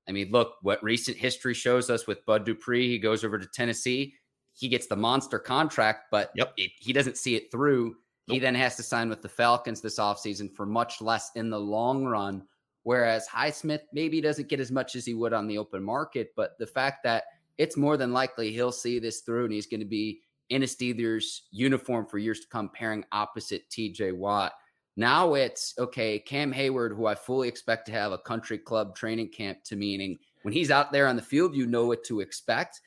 [0.06, 3.46] I mean, look, what recent history shows us with Bud Dupree, he goes over to
[3.46, 4.12] Tennessee,
[4.52, 6.52] he gets the monster contract, but yep.
[6.58, 7.96] it, he doesn't see it through.
[8.28, 8.34] Nope.
[8.34, 11.60] He then has to sign with the Falcons this offseason for much less in the
[11.60, 12.44] long run
[12.82, 16.58] Whereas Highsmith maybe doesn't get as much as he would on the open market, but
[16.58, 17.24] the fact that
[17.58, 20.66] it's more than likely he'll see this through and he's going to be in a
[20.66, 24.52] Steelers uniform for years to come, pairing opposite TJ Watt.
[24.96, 29.30] Now it's okay, Cam Heyward, who I fully expect to have a country club training
[29.30, 32.80] camp to meaning when he's out there on the field, you know what to expect.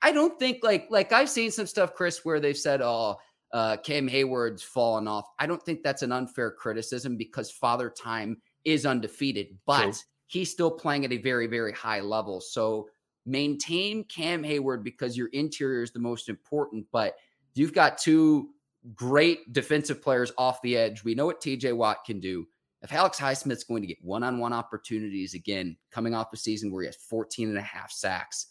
[0.00, 3.16] I don't think like like I've seen some stuff, Chris, where they've said, "Oh,
[3.52, 8.40] uh, Cam Heyward's fallen off." I don't think that's an unfair criticism because Father Time
[8.64, 12.40] is undefeated, but he's still playing at a very, very high level.
[12.40, 12.88] So
[13.24, 17.14] maintain Cam Heyward because your interior is the most important, but
[17.54, 18.50] you've got two
[18.94, 21.04] great defensive players off the edge.
[21.04, 22.46] We know what TJ Watt can do.
[22.82, 26.72] If Alex Highsmith's going to get one on one opportunities again, coming off a season
[26.72, 28.48] where he has 14 and a half sacks,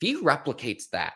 [0.00, 1.14] if he replicates that,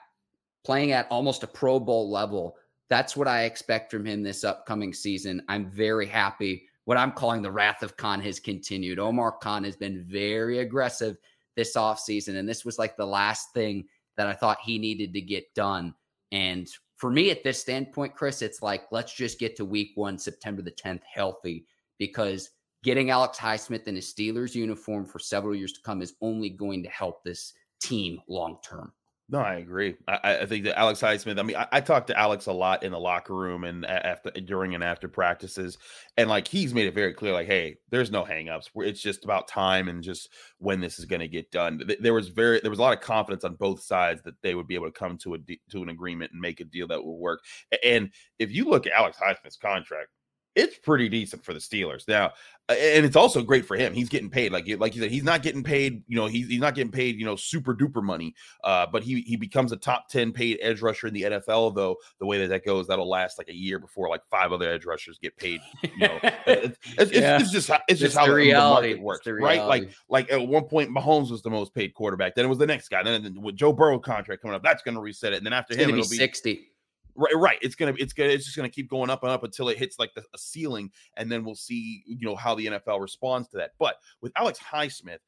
[0.64, 2.56] playing at almost a Pro Bowl level,
[2.88, 5.42] that's what I expect from him this upcoming season.
[5.48, 8.98] I'm very happy what I'm calling the wrath of Khan has continued.
[8.98, 11.16] Omar Khan has been very aggressive
[11.56, 12.36] this offseason.
[12.36, 13.86] And this was like the last thing
[14.16, 15.94] that I thought he needed to get done.
[16.32, 20.18] And for me at this standpoint, Chris, it's like, let's just get to week one,
[20.18, 21.66] September the 10th, healthy,
[21.98, 22.50] because
[22.82, 26.82] getting Alex Highsmith in a Steelers uniform for several years to come is only going
[26.82, 28.92] to help this team long term.
[29.30, 29.96] No, I agree.
[30.06, 31.38] I, I, think that Alex Highsmith.
[31.38, 34.30] I mean, I, I talked to Alex a lot in the locker room and after,
[34.32, 35.78] during and after practices,
[36.18, 38.68] and like he's made it very clear, like, hey, there's no hangups.
[38.76, 41.80] It's just about time and just when this is going to get done.
[42.00, 44.66] There was very, there was a lot of confidence on both sides that they would
[44.66, 45.38] be able to come to a
[45.70, 47.40] to an agreement and make a deal that will work.
[47.82, 50.10] And if you look at Alex Highsmith's contract,
[50.54, 52.06] it's pretty decent for the Steelers.
[52.06, 52.32] Now,
[52.68, 53.92] and it's also great for him.
[53.92, 56.02] He's getting paid, like like you said, he's not getting paid.
[56.08, 57.18] You know, he's he's not getting paid.
[57.18, 58.34] You know, super duper money.
[58.62, 61.74] Uh, but he he becomes a top ten paid edge rusher in the NFL.
[61.74, 64.70] Though the way that that goes, that'll last like a year before like five other
[64.70, 65.60] edge rushers get paid.
[65.82, 67.38] You know, it's, it's, yeah.
[67.38, 68.88] it's, just it's just it's how the, reality.
[68.88, 69.62] the market works, the right?
[69.62, 72.34] Like like at one point, Mahomes was the most paid quarterback.
[72.34, 73.02] Then it was the next guy.
[73.02, 75.36] Then with Joe Burrow contract coming up, that's going to reset it.
[75.36, 76.70] And then after it's him, it'll be sixty.
[77.16, 77.58] Right, right.
[77.62, 79.98] It's gonna, it's gonna, it's just gonna keep going up and up until it hits
[79.98, 83.56] like the, a ceiling, and then we'll see, you know, how the NFL responds to
[83.58, 83.72] that.
[83.78, 85.18] But with Alex Highsmith,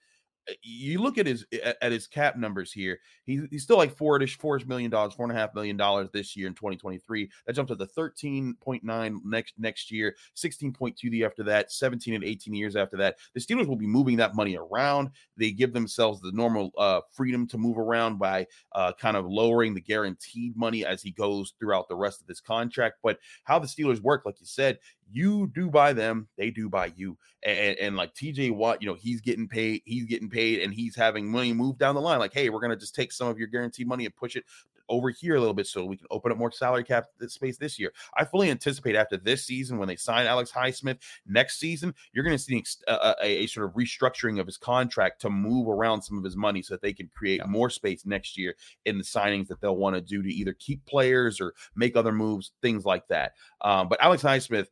[0.62, 1.44] you look at his
[1.80, 2.98] at his cap numbers here.
[3.24, 6.37] He's, he's still like four-ish, four million dollars, four and a half million dollars this
[6.37, 7.30] year in 2023.
[7.46, 12.76] That jumps to 13.9 next next year, 16.2 the after that, 17 and 18 years
[12.76, 13.16] after that.
[13.35, 15.11] The Steelers will be moving that money around.
[15.37, 19.74] They give themselves the normal uh, freedom to move around by uh, kind of lowering
[19.74, 22.98] the guaranteed money as he goes throughout the rest of this contract.
[23.02, 24.78] But how the Steelers work, like you said,
[25.11, 27.16] you do by them, they do by you.
[27.42, 30.97] And, and, like TJ Watt, you know, he's getting paid, he's getting paid, and he's
[30.97, 32.19] having money move down the line.
[32.19, 34.45] Like, hey, we're gonna just take some of your guaranteed money and push it
[34.88, 37.79] over here a little bit so we can open up more salary cap space this
[37.79, 37.92] year.
[38.16, 42.37] I fully anticipate after this season, when they sign Alex Highsmith next season, you're going
[42.37, 46.19] to see a, a, a, sort of restructuring of his contract to move around some
[46.19, 47.47] of his money so that they can create yeah.
[47.47, 50.85] more space next year in the signings that they'll want to do to either keep
[50.87, 53.33] players or make other moves, things like that.
[53.61, 54.69] Um, but Alex Highsmith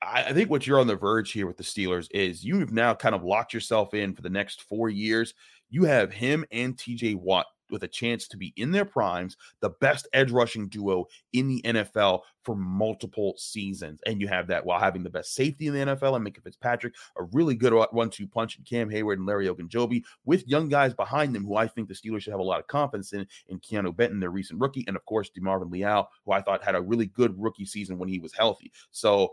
[0.00, 3.14] I think what you're on the verge here with the Steelers is you've now kind
[3.14, 5.34] of locked yourself in for the next four years.
[5.70, 9.70] You have him and TJ Watt with a chance to be in their primes, the
[9.80, 14.00] best edge rushing duo in the NFL for multiple seasons.
[14.06, 16.94] And you have that while having the best safety in the NFL and Minkah Fitzpatrick,
[17.18, 21.34] a really good one-two punch in Cam Heyward and Larry Ogunjobi, with young guys behind
[21.34, 23.94] them who I think the Steelers should have a lot of confidence in, in Keanu
[23.94, 27.06] Benton, their recent rookie, and of course DeMarvin Leal, who I thought had a really
[27.06, 28.72] good rookie season when he was healthy.
[28.90, 29.32] So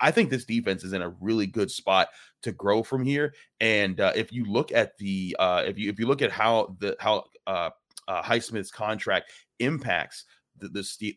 [0.00, 2.08] I think this defense is in a really good spot
[2.42, 3.34] to grow from here.
[3.60, 6.76] And uh, if you look at the uh, if you if you look at how
[6.78, 7.70] the how uh,
[8.08, 10.24] uh, Highsmith's contract impacts
[10.58, 10.68] the,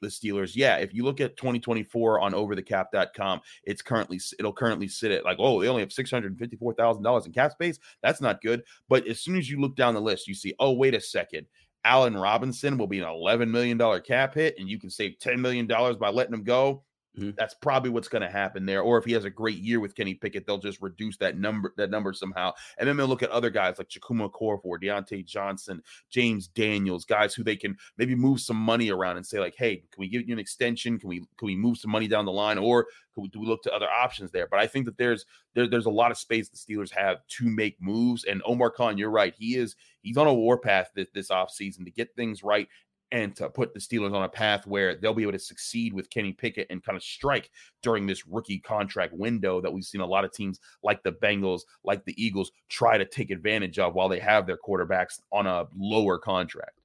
[0.02, 0.56] the, Steelers.
[0.56, 5.38] Yeah, if you look at 2024 on overthecap.com, it's currently it'll currently sit at like,
[5.40, 7.80] oh, they only have $654,000 in cap space.
[8.02, 8.64] That's not good.
[8.90, 11.46] But as soon as you look down the list, you see, oh, wait a second.
[11.86, 15.68] Allen Robinson will be an $11 million cap hit, and you can save $10 million
[15.68, 16.84] by letting him go.
[17.18, 17.32] Mm-hmm.
[17.38, 18.82] That's probably what's going to happen there.
[18.82, 21.74] Or if he has a great year with Kenny Pickett, they'll just reduce that number
[21.78, 22.54] that number somehow.
[22.78, 27.34] And then they'll look at other guys like Chukwuma Okorafor, Diontae Johnson, James Daniels, guys
[27.34, 30.28] who they can maybe move some money around and say like, hey, can we give
[30.28, 31.00] you an extension?
[31.00, 33.48] Can we can we move some money down the line, or can we, do we
[33.48, 34.48] look to other options there?
[34.50, 35.26] But I think that there's
[35.56, 38.26] there, there's a lot of space the Steelers have to make moves.
[38.26, 41.92] And Omar Khan, you're right, he is he's on a warpath this, this offseason to
[41.92, 42.68] get things right
[43.12, 46.10] and to put the Steelers on a path where they'll be able to succeed with
[46.10, 47.50] Kenny Pickett and kind of strike
[47.82, 51.62] during this rookie contract window that we've seen a lot of teams like the Bengals,
[51.84, 55.66] like the Eagles, try to take advantage of while they have their quarterbacks on a
[55.76, 56.82] lower contract.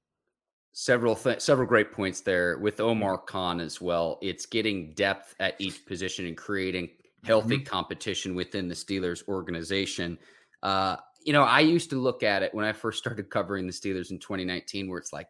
[0.74, 4.18] Several th- several great points there with Omar Khan as well.
[4.22, 6.88] It's getting depth at each position and creating
[7.24, 7.64] healthy mm-hmm.
[7.64, 10.18] competition within the Steelers organization.
[10.62, 13.72] Uh, you know, I used to look at it when I first started covering the
[13.72, 15.28] Steelers in 2019, where it's like,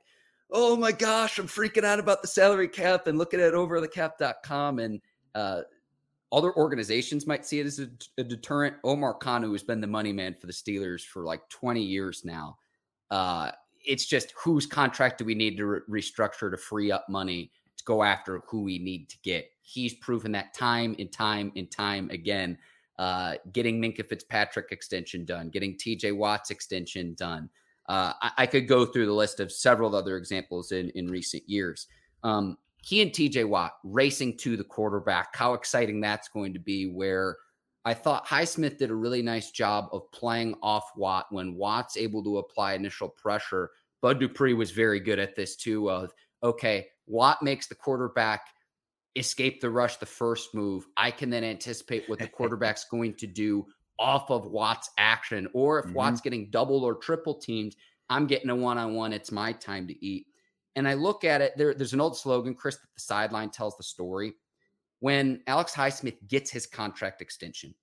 [0.53, 5.01] oh my gosh, I'm freaking out about the salary cap and looking at overthecap.com and
[5.35, 5.63] uh,
[6.31, 7.89] other organizations might see it as a,
[8.19, 8.77] a, deterrent.
[8.85, 12.23] Omar Khan, who has been the money man for the Steelers for like 20 years
[12.25, 12.59] now,
[13.11, 13.51] uh,
[13.85, 17.85] it's just whose contract do we need to re- restructure to free up money to
[17.85, 19.51] go after who we need to get.
[19.63, 22.59] He's proven that time and time and time again.
[22.99, 27.49] Uh, getting Minkah Fitzpatrick extension done, getting TJ Watts extension done,
[27.93, 31.43] uh, I, I, could go through the list of several other examples in, in recent
[31.47, 31.89] years.
[32.23, 36.87] Um, he and TJ Watt racing to the quarterback, how exciting that's going to be.
[36.87, 37.37] Where
[37.85, 42.25] I thought Highsmith did a really nice job of playing off Watt when Watt's able
[42.25, 43.71] to apply initial pressure.
[44.01, 45.91] Bud Dupree was very good at this too.
[45.91, 48.41] Of okay, Watt makes the quarterback
[49.17, 50.87] escape the rush the first move.
[50.97, 53.67] I can then anticipate what the quarterback's going to do
[54.03, 55.49] off of Watt's action.
[55.55, 55.95] Or if mm-hmm.
[55.95, 57.77] Watt's getting double or triple teamed,
[58.11, 59.13] I'm getting a one on one.
[59.13, 60.27] It's my time to eat.
[60.75, 63.77] And I look at it, there, there's an old slogan, Chris, that the sideline tells
[63.77, 64.35] the story.
[65.01, 67.75] When Alex Highsmith gets his contract extension,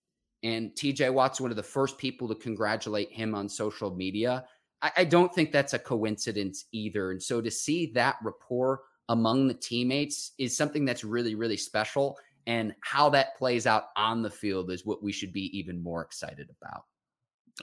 [0.44, 4.46] and TJ Watt's one of the first people to congratulate him on social media,
[4.82, 7.12] I, I don't think that's a coincidence either.
[7.12, 12.18] And so to see that rapport among the teammates is something that's really, really special
[12.47, 16.02] and how that plays out on the field is what we should be even more
[16.02, 16.84] excited about.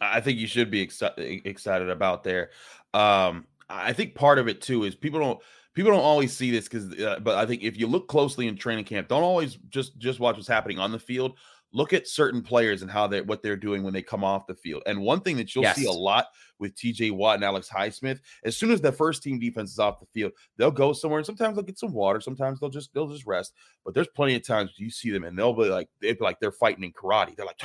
[0.01, 2.51] I think you should be excited about there.
[2.93, 5.41] Um, I think part of it too is people don't
[5.75, 8.57] people don't always see this because, uh, but I think if you look closely in
[8.57, 11.39] training camp, don't always just just watch what's happening on the field.
[11.73, 14.55] Look at certain players and how they what they're doing when they come off the
[14.55, 14.83] field.
[14.87, 15.77] And one thing that you'll yes.
[15.77, 16.27] see a lot
[16.59, 18.21] with TJ Watt and Alex Highsmith.
[18.45, 21.27] As soon as the first team defense is off the field, they'll go somewhere and
[21.27, 23.55] sometimes they'll get some water, sometimes they'll just they'll just rest.
[23.85, 26.41] But there's plenty of times you see them and they'll be like they'll be like
[26.41, 27.37] they're fighting in karate.
[27.37, 27.59] They're like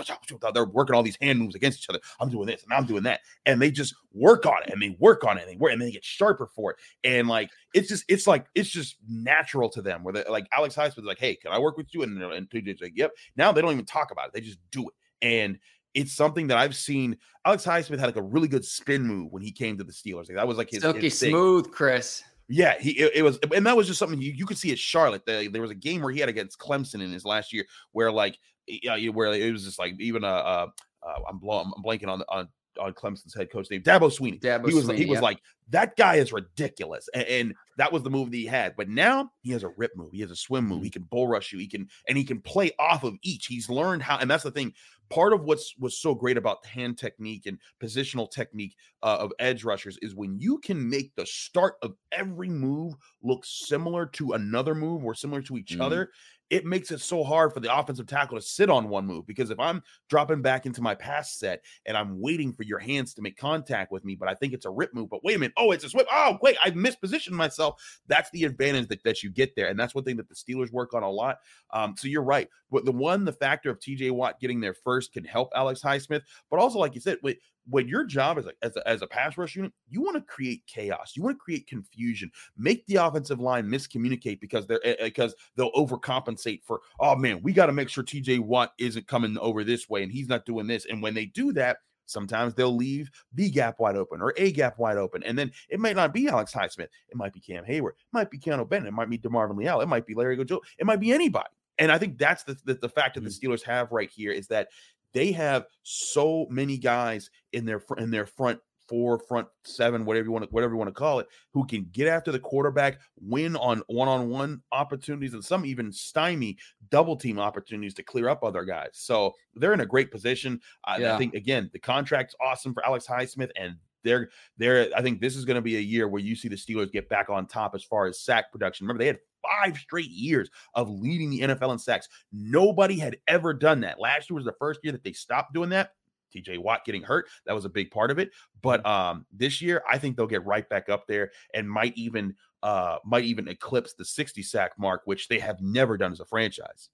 [0.54, 2.00] they're working all these hand moves against each other.
[2.20, 3.22] I'm doing this and I'm doing that.
[3.46, 5.82] And they just work on it and they work on it and they work and
[5.82, 6.78] they get sharper for it.
[7.04, 10.76] And like it's just it's like it's just natural to them where they like Alex
[10.76, 12.04] Highsmith is like, hey, can I work with you?
[12.04, 13.12] And, and TJ's like, yep.
[13.36, 14.34] Now they don't even talk about it.
[14.34, 14.96] They just do it.
[15.22, 15.60] And
[15.94, 17.18] it's something that I've seen.
[17.46, 20.28] Alex Highsmith had like a really good spin move when he came to the Steelers.
[20.28, 22.24] Like that was like his, silky his smooth, Chris.
[22.48, 24.80] Yeah, he it, it, was, and that was just something you, you could see at
[24.80, 25.26] Charlotte.
[25.26, 28.12] The, there was a game where he had against Clemson in his last year, where
[28.12, 30.68] like, yeah, where it was just like even a, uh,
[31.04, 34.40] uh, I'm, I'm blanking on the on on Clemson's head coach name, Dabo Swinney.
[34.40, 38.04] Dabo he was Swinney, he was like that guy is ridiculous, and, and, that was
[38.04, 38.76] the move that he had.
[38.76, 40.94] But now he has a rip move, he has a swim move, he mm-hmm.
[40.94, 43.48] can bull rush you, he can and he can play off of each.
[43.48, 44.74] He's learned how, and that's the thing.
[45.10, 49.64] Part of what's was so great about hand technique and positional technique uh, of edge
[49.64, 54.76] rushers is when you can make the start of every move look similar to another
[54.76, 55.82] move or similar to each mm.
[55.82, 56.12] other
[56.52, 59.50] it makes it so hard for the offensive tackle to sit on one move because
[59.52, 63.22] if I'm dropping back into my pass set and I'm waiting for your hands to
[63.22, 65.54] make contact with me, but I think it's a rip move, but wait a minute,
[65.56, 66.08] oh, it's a swip.
[66.12, 67.82] Oh, wait, I've mispositioned myself.
[68.08, 69.70] That's the advantage that, that you get there.
[69.70, 71.38] And that's one thing that the Steelers work on a lot.
[71.72, 72.50] Um, so you're right.
[72.70, 76.24] But the one, the factor of TJ Watt getting there first can help Alex Highsmith,
[76.50, 79.38] but also, like you said, wait, what your job is as a, as a pass
[79.38, 81.14] rush unit, you want to create chaos.
[81.16, 86.64] You want to create confusion, make the offensive line miscommunicate because they're because they'll overcompensate
[86.64, 86.82] for.
[87.00, 88.40] Oh man, we got to make sure T.J.
[88.40, 90.86] Watt isn't coming over this way and he's not doing this.
[90.86, 91.78] And when they do that,
[92.12, 95.24] Sometimes they'll leave B gap wide open or A gap wide open.
[95.24, 96.90] And then it might not be Alex Highsmith.
[97.10, 97.92] It might be Cam Heyward.
[97.92, 98.88] It might be Keanu Benton.
[98.88, 99.82] It might be DeMarvin Leal.
[99.82, 100.60] It might be Larry Gojo.
[100.78, 101.50] It might be anybody.
[101.78, 103.40] And I think that's the, the, the fact that the mm.
[103.40, 104.68] Steelers have right here is that
[105.14, 110.32] they have so many guys in their in their front four, front seven, whatever you
[110.34, 113.56] want to whatever you want to call it, who can get after the quarterback, win
[113.56, 116.58] on one-on-one opportunities, and some even stymie
[116.90, 118.90] double team opportunities to clear up other guys.
[118.94, 120.60] So they're in a great position.
[121.00, 121.16] Yeah.
[121.16, 125.36] I think again, the contract's awesome for Alex Highsmith, and they're they're I think this
[125.36, 127.76] is going to be a year where you see the Steelers get back on top
[127.76, 128.86] as far as sack production.
[128.86, 132.08] Remember, they had five straight years of leading the NFL in sacks.
[132.32, 134.00] Nobody had ever done that.
[134.00, 135.92] Last year was the first year that they stopped doing that.
[136.34, 138.32] TJ Watt getting hurt, that was a big part of it.
[138.62, 142.36] But um, this year, I think they'll get right back up there and might even
[142.64, 146.26] uh, might even eclipse the 60 sack mark, which they have never done as a
[146.26, 146.90] franchise.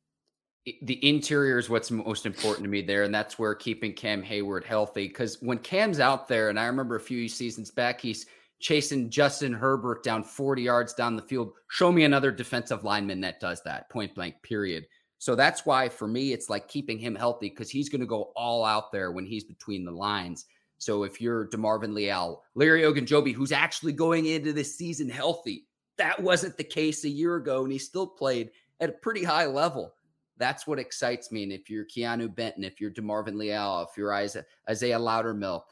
[0.81, 4.65] The interior is what's most important to me there, and that's where keeping Cam Heyward
[4.65, 5.07] healthy.
[5.07, 8.25] Because when Cam's out there, and I remember a few seasons back, he's
[8.59, 11.53] chasing Justin Herbert down 40 yards down the field.
[11.69, 14.87] Show me another defensive lineman that does that, point blank, period.
[15.19, 18.31] So that's why for me, it's like keeping him healthy because he's going to go
[18.35, 20.45] all out there when he's between the lines.
[20.79, 25.65] So if you're DeMarvin Leal, Larry Ogunjobi, who's actually going into this season healthy,
[25.97, 29.47] that wasn't the case a year ago, and he still played at a pretty high
[29.47, 29.95] level.
[30.37, 31.43] That's what excites me.
[31.43, 35.63] And if you're Keanu Benton, if you're DeMarvin Leal, if you're Isaiah, Isaiah Loudermilk,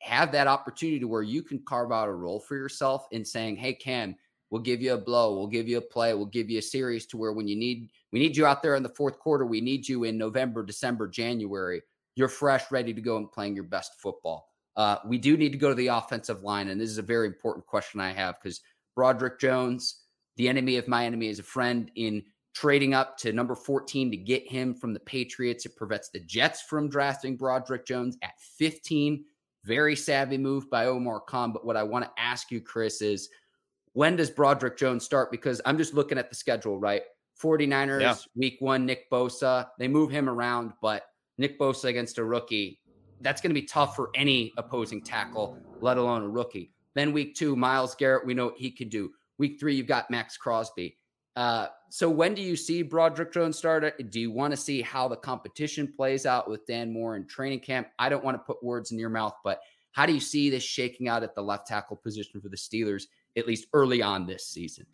[0.00, 3.56] have that opportunity to where you can carve out a role for yourself in saying,
[3.56, 4.14] "Hey, Cam,
[4.50, 7.06] we'll give you a blow, we'll give you a play, we'll give you a series
[7.06, 9.60] to where when you need we need you out there in the fourth quarter, we
[9.60, 11.80] need you in November, December, January.
[12.16, 15.58] You're fresh, ready to go and playing your best football." Uh, we do need to
[15.58, 18.60] go to the offensive line, and this is a very important question I have because
[18.94, 20.02] Broderick Jones,
[20.36, 22.24] the enemy of my enemy, is a friend in
[22.54, 25.66] trading up to number 14 to get him from the Patriots.
[25.66, 29.24] It prevents the Jets from drafting Broderick Jones at 15.
[29.64, 31.52] Very savvy move by Omar Khan.
[31.52, 33.28] But what I want to ask you, Chris, is
[33.92, 35.30] when does Broderick Jones start?
[35.30, 37.02] Because I'm just looking at the schedule, right?
[37.42, 38.14] 49ers, yeah.
[38.36, 39.66] week one, Nick Bosa.
[39.78, 41.02] They move him around, but
[41.38, 42.80] Nick Bosa against a rookie,
[43.20, 46.70] that's going to be tough for any opposing tackle, let alone a rookie.
[46.94, 49.10] Then week two, Myles Garrett, we know what he could do.
[49.38, 50.96] Week three, you've got Maxx Crosby.
[51.34, 54.10] Uh, so when do you see Broderick Jones start?
[54.10, 57.60] Do you want to see how the competition plays out with Dan Moore in training
[57.60, 57.86] camp?
[58.00, 59.60] I don't want to put words in your mouth, but
[59.92, 63.04] how do you see this shaking out at the left tackle position for the Steelers,
[63.36, 64.86] at least early on this season?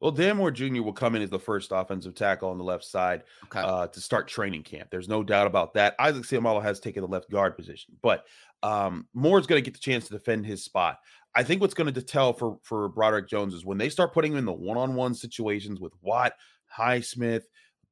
[0.00, 0.80] Well, Dan Moore Jr.
[0.80, 3.60] will come in as the first offensive tackle on the left side okay.
[3.60, 4.88] uh, to start training camp.
[4.90, 5.94] There's no doubt about that.
[5.98, 8.24] Isaac Seumalo has taken the left guard position, but
[8.62, 11.00] um, Moore's going to get the chance to defend his spot.
[11.36, 14.32] I think what's going to tell for for Broderick Jones is when they start putting
[14.32, 16.32] him in the one-on-one situations with Watt,
[16.74, 17.42] Highsmith,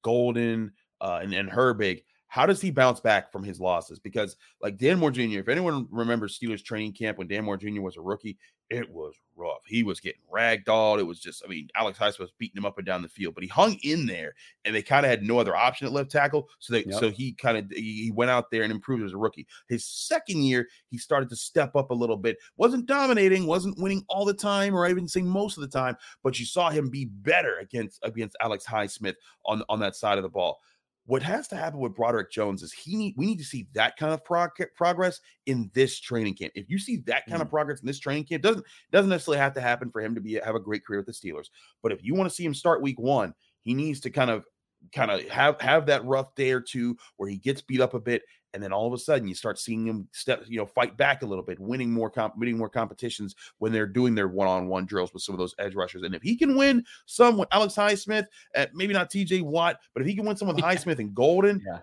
[0.03, 0.73] Golden,
[1.03, 2.05] uh, and, and Herbig.
[2.35, 4.01] How does he bounce back from his losses?
[4.01, 7.81] Because like Dan Moore Jr., if anyone remembers Steelers training camp when Dan Moore Jr.
[7.81, 8.39] was a rookie,
[8.71, 9.61] it was rough.
[9.65, 10.99] He was getting ragdolled.
[10.99, 13.35] It was just, I mean, Alex Heiss was beating him up and down the field,
[13.35, 16.11] but he hung in there, and they kind of had no other option at left
[16.11, 16.49] tackle.
[16.59, 16.99] So they, yep.
[16.99, 19.47] so he kind of he went out there and improved as a rookie.
[19.69, 22.37] His second year, he started to step up a little bit.
[22.57, 26.41] wasn't dominating, wasn't winning all the time, or even saying most of the time, but
[26.41, 29.15] you saw him be better against against Alex Highsmith
[29.47, 30.59] on on that side of the ball
[31.07, 33.97] what has to happen with Broderick Jones is he need we need to see that
[33.97, 36.53] kind of prog- progress in this training camp.
[36.55, 37.45] If you see that kind mm.
[37.45, 40.21] of progress in this training camp, doesn't doesn't necessarily have to happen for him to
[40.21, 41.49] be have a great career with the Steelers.
[41.83, 44.47] But if you want to see him start week one, he needs to kind of
[44.93, 48.01] kind of have have that rough day or two where he gets beat up a
[48.01, 48.23] bit
[48.55, 51.23] and then all of a sudden you start seeing him step you know fight back
[51.23, 55.13] a little bit winning more comp- winning more competitions when they're doing their one-on-one drills
[55.13, 58.27] with some of those edge rushers and if he can win some with alex highsmith
[58.55, 61.61] at maybe not tj watt but if he can win some with highsmith and golden
[61.67, 61.81] yeah.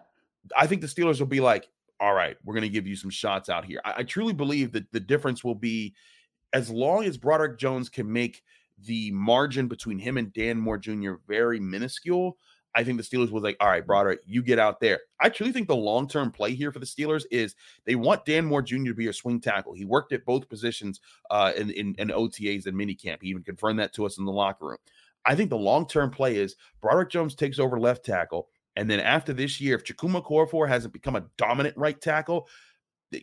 [0.57, 1.69] i think the steelers will be like
[1.99, 4.71] all right we're going to give you some shots out here I, I truly believe
[4.71, 5.93] that the difference will be
[6.53, 8.43] as long as broderick jones can make
[8.85, 12.37] the margin between him and dan moore jr very minuscule
[12.73, 15.01] I think the Steelers was like, all right, Broderick, you get out there.
[15.19, 17.55] I truly think the long term play here for the Steelers is
[17.85, 18.85] they want Dan Moore Jr.
[18.85, 19.73] to be a swing tackle.
[19.73, 23.17] He worked at both positions uh, in, in, in OTAs and minicamp.
[23.21, 24.77] He even confirmed that to us in the locker room.
[25.25, 28.47] I think the long term play is Broderick Jones takes over left tackle.
[28.77, 32.47] And then after this year, if Chukwuma Okorafor hasn't become a dominant right tackle,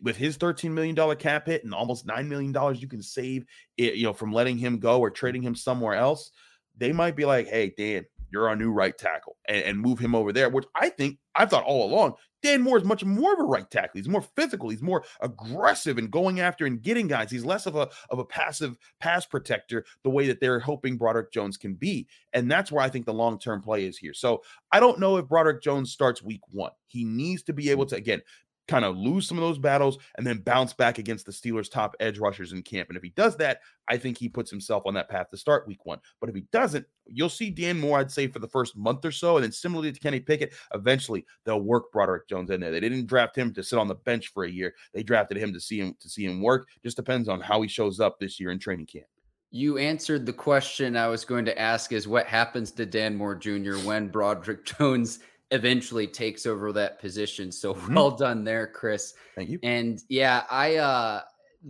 [0.03, 3.46] with his $13 million cap hit and almost $9 million you can save
[3.76, 6.30] it, you know, from letting him go or trading him somewhere else,
[6.76, 10.14] they might be like, hey, Dan, you're our new right tackle, and, and move him
[10.14, 13.41] over there, which I think I've thought all along Dan Moore is much more of
[13.41, 13.93] a right tackle.
[13.95, 14.68] He's more physical.
[14.68, 17.31] He's more aggressive and going after and getting guys.
[17.31, 21.33] He's less of a of a passive pass protector the way that they're hoping Broderick
[21.33, 22.07] Jones can be.
[22.33, 24.14] And that's where I think the long term play is here.
[24.14, 26.72] So I don't know if Broderick Jones starts week one.
[26.87, 28.22] He needs to be able to again
[28.69, 31.97] kind of lose some of those battles and then bounce back against the Steelers' top
[31.99, 32.91] edge rushers in camp.
[32.91, 35.66] And if he does that, I think he puts himself on that path to start
[35.66, 35.99] week one.
[36.21, 39.11] But if he doesn't, you'll see Dan Moore, I'd say, for the first month or
[39.11, 39.37] so.
[39.37, 42.71] And then similarly to Kenny Pickett, eventually they'll work Broderick Jones in there.
[42.71, 44.75] They didn't draft him to sit on the bench for a year.
[44.93, 46.69] They drafted him to see him to see him work.
[46.83, 49.07] Just depends on how he shows up this year in training camp.
[49.51, 53.35] You answered the question I was going to ask is what happens to Dan Moore
[53.35, 53.77] Jr.
[53.79, 57.51] when Broderick Jones eventually takes over that position.
[57.51, 57.94] So mm-hmm.
[57.94, 59.14] well done there, Chris.
[59.34, 59.59] Thank you.
[59.62, 61.22] And yeah, I uh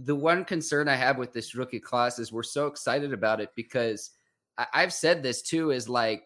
[0.05, 3.51] the one concern I have with this rookie class is we're so excited about it
[3.55, 4.11] because
[4.57, 6.25] I, I've said this too is like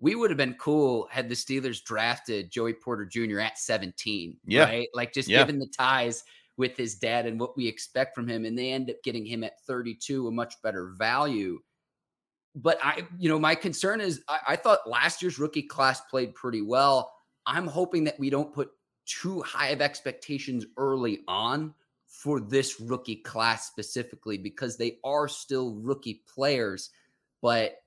[0.00, 3.40] we would have been cool had the Steelers drafted Joey Porter Jr.
[3.40, 4.36] at 17.
[4.44, 4.64] Yeah.
[4.64, 4.88] Right.
[4.94, 5.38] Like just yeah.
[5.38, 6.24] given the ties
[6.56, 8.44] with his dad and what we expect from him.
[8.44, 11.58] And they end up getting him at 32, a much better value
[12.54, 16.34] but I, you know, my concern is I, I, thought last year's rookie class played
[16.34, 17.12] pretty well.
[17.46, 18.70] I'm hoping that we don't put
[19.06, 21.74] too high of expectations early on
[22.06, 26.90] for this rookie class specifically because they are still rookie players.
[27.42, 27.82] But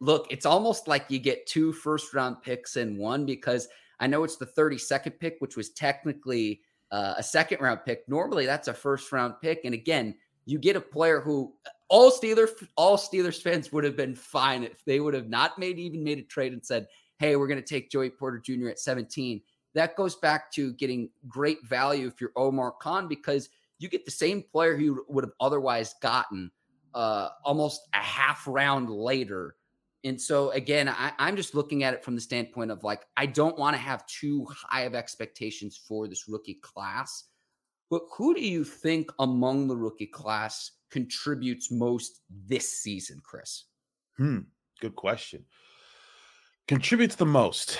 [0.00, 3.68] look, it's almost like you get two first round picks in one because
[4.00, 8.08] I know it's the 32nd pick, which was technically uh, a second round pick.
[8.08, 9.60] Normally, that's a first round pick.
[9.64, 10.14] And again,
[10.46, 11.52] you get a player who
[11.88, 15.78] all Steelers all Steelers fans would have been fine if they would have not made
[15.78, 16.86] even made a trade and said,
[17.18, 18.68] "Hey, we're going to take Joey Porter Jr.
[18.68, 19.40] at 17."
[19.74, 24.10] That goes back to getting great value if you're Omar Khan because you get the
[24.10, 26.50] same player you would have otherwise gotten
[26.94, 29.56] uh, almost a half round later.
[30.04, 33.26] And so again, I, I'm just looking at it from the standpoint of like I
[33.26, 37.24] don't want to have too high of expectations for this rookie class.
[37.90, 43.64] But who do you think among the rookie class contributes most this season, Chris?
[44.16, 44.40] Hmm.
[44.80, 45.44] Good question.
[46.66, 47.78] Contributes the most.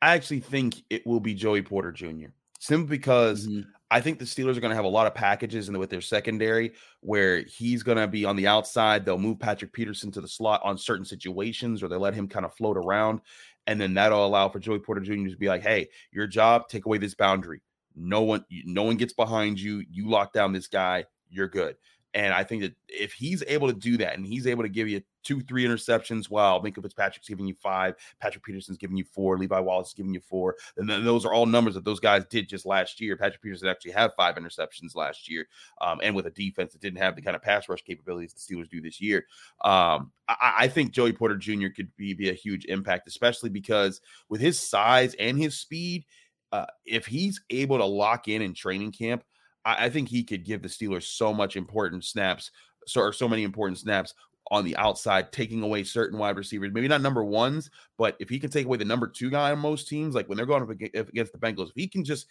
[0.00, 2.28] I actually think it will be Joey Porter Jr.
[2.60, 3.68] Simply because mm-hmm.
[3.90, 6.00] I think the Steelers are going to have a lot of packages in with their
[6.00, 9.04] secondary where he's going to be on the outside.
[9.04, 12.44] They'll move Patrick Peterson to the slot on certain situations, or they let him kind
[12.44, 13.20] of float around,
[13.66, 15.28] and then that'll allow for Joey Porter Jr.
[15.28, 17.60] to be like, "Hey, your job, take away this boundary.
[17.96, 19.84] No one, no one gets behind you.
[19.90, 21.76] You lock down this guy, you're good.
[22.16, 24.88] And I think that if he's able to do that and he's able to give
[24.88, 29.36] you two, three interceptions while Minkah Fitzpatrick's giving you five, Patrick Peterson's giving you four,
[29.36, 32.24] Levi Wallace is giving you four, and then those are all numbers that those guys
[32.30, 33.18] did just last year.
[33.18, 35.46] Patrick Peterson actually had five interceptions last year,
[35.82, 38.40] um, and with a defense that didn't have the kind of pass rush capabilities the
[38.40, 39.26] Steelers do this year.
[39.62, 41.68] Um, I, I, think Joey Porter Jr.
[41.68, 46.06] could be, be a huge impact, especially because with his size and his speed–
[46.52, 49.24] uh, if he's able to lock in in training camp,
[49.64, 52.50] I, I, think he could give the Steelers so much important snaps,
[52.86, 54.14] so or so many important snaps
[54.50, 58.38] on the outside, taking away certain wide receivers, maybe not number ones, but if he
[58.38, 60.70] can take away the number two guy on most teams, like when they're going up
[60.70, 62.26] against the Bengals, if he can just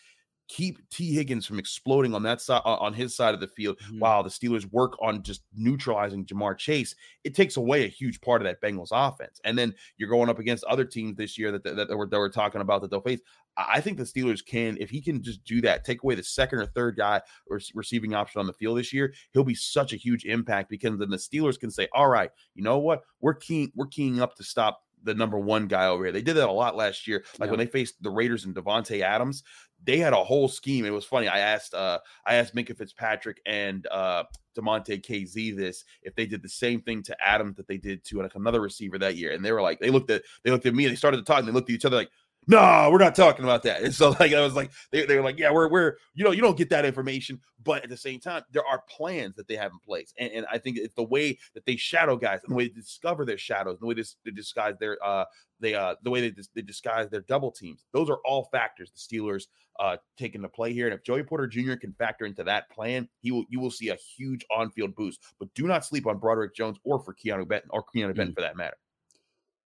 [0.47, 3.99] keep Tee Higgins from exploding on that side on his side of the field mm-hmm.
[3.99, 8.41] while the Steelers work on just neutralizing Ja'Marr Chase, it takes away a huge part
[8.41, 9.39] of that Bengals offense.
[9.43, 12.17] And then you're going up against other teams this year that that, that, we're, that
[12.17, 13.21] we're talking about that they'll face.
[13.57, 16.59] I think the Steelers can, if he can just do that, take away the second
[16.59, 19.97] or third guy or receiving option on the field this year, he'll be such a
[19.97, 23.03] huge impact because then the Steelers can say, "All right, you know what?
[23.21, 26.11] We're keying, we're keying up to stop the number one guy over here.
[26.11, 27.23] They did that a lot last year.
[27.39, 27.51] Like yeah.
[27.51, 29.43] when they faced the Raiders and Davante Adams,
[29.83, 30.85] they had a whole scheme.
[30.85, 31.27] It was funny.
[31.27, 34.23] I asked uh I asked Minkah Fitzpatrick and uh
[34.57, 38.21] Damontae Kazee this if they did the same thing to Adams that they did to
[38.21, 39.31] like another receiver that year.
[39.31, 41.23] And they were like, they looked at they looked at me and they started to
[41.23, 42.11] talk and they looked at each other like,
[42.47, 43.81] no, we're not talking about that.
[43.81, 46.31] And so like I was like, they, they were like, yeah, we're we're you know,
[46.31, 49.55] you don't get that information, but at the same time, there are plans that they
[49.55, 50.13] have in place.
[50.17, 52.73] And, and I think it's the way that they shadow guys and the way they
[52.73, 55.25] discover their shadows, the way they, they disguise their uh
[55.59, 57.85] they uh the way they, they disguise their double teams.
[57.93, 59.45] Those are all factors the Steelers
[59.79, 60.85] uh take into play here.
[60.85, 61.75] And if Joey Porter Jr.
[61.75, 65.21] can factor into that plan, he will you will see a huge on-field boost.
[65.39, 68.33] But do not sleep on Broderick Jones or for Keanu Benton or Keanu Benton mm-hmm.
[68.33, 68.77] for that matter.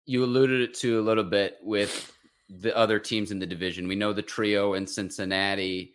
[0.06, 2.12] You alluded it to a little bit with
[2.58, 3.86] the other teams in the division.
[3.86, 5.94] We know the trio in Cincinnati,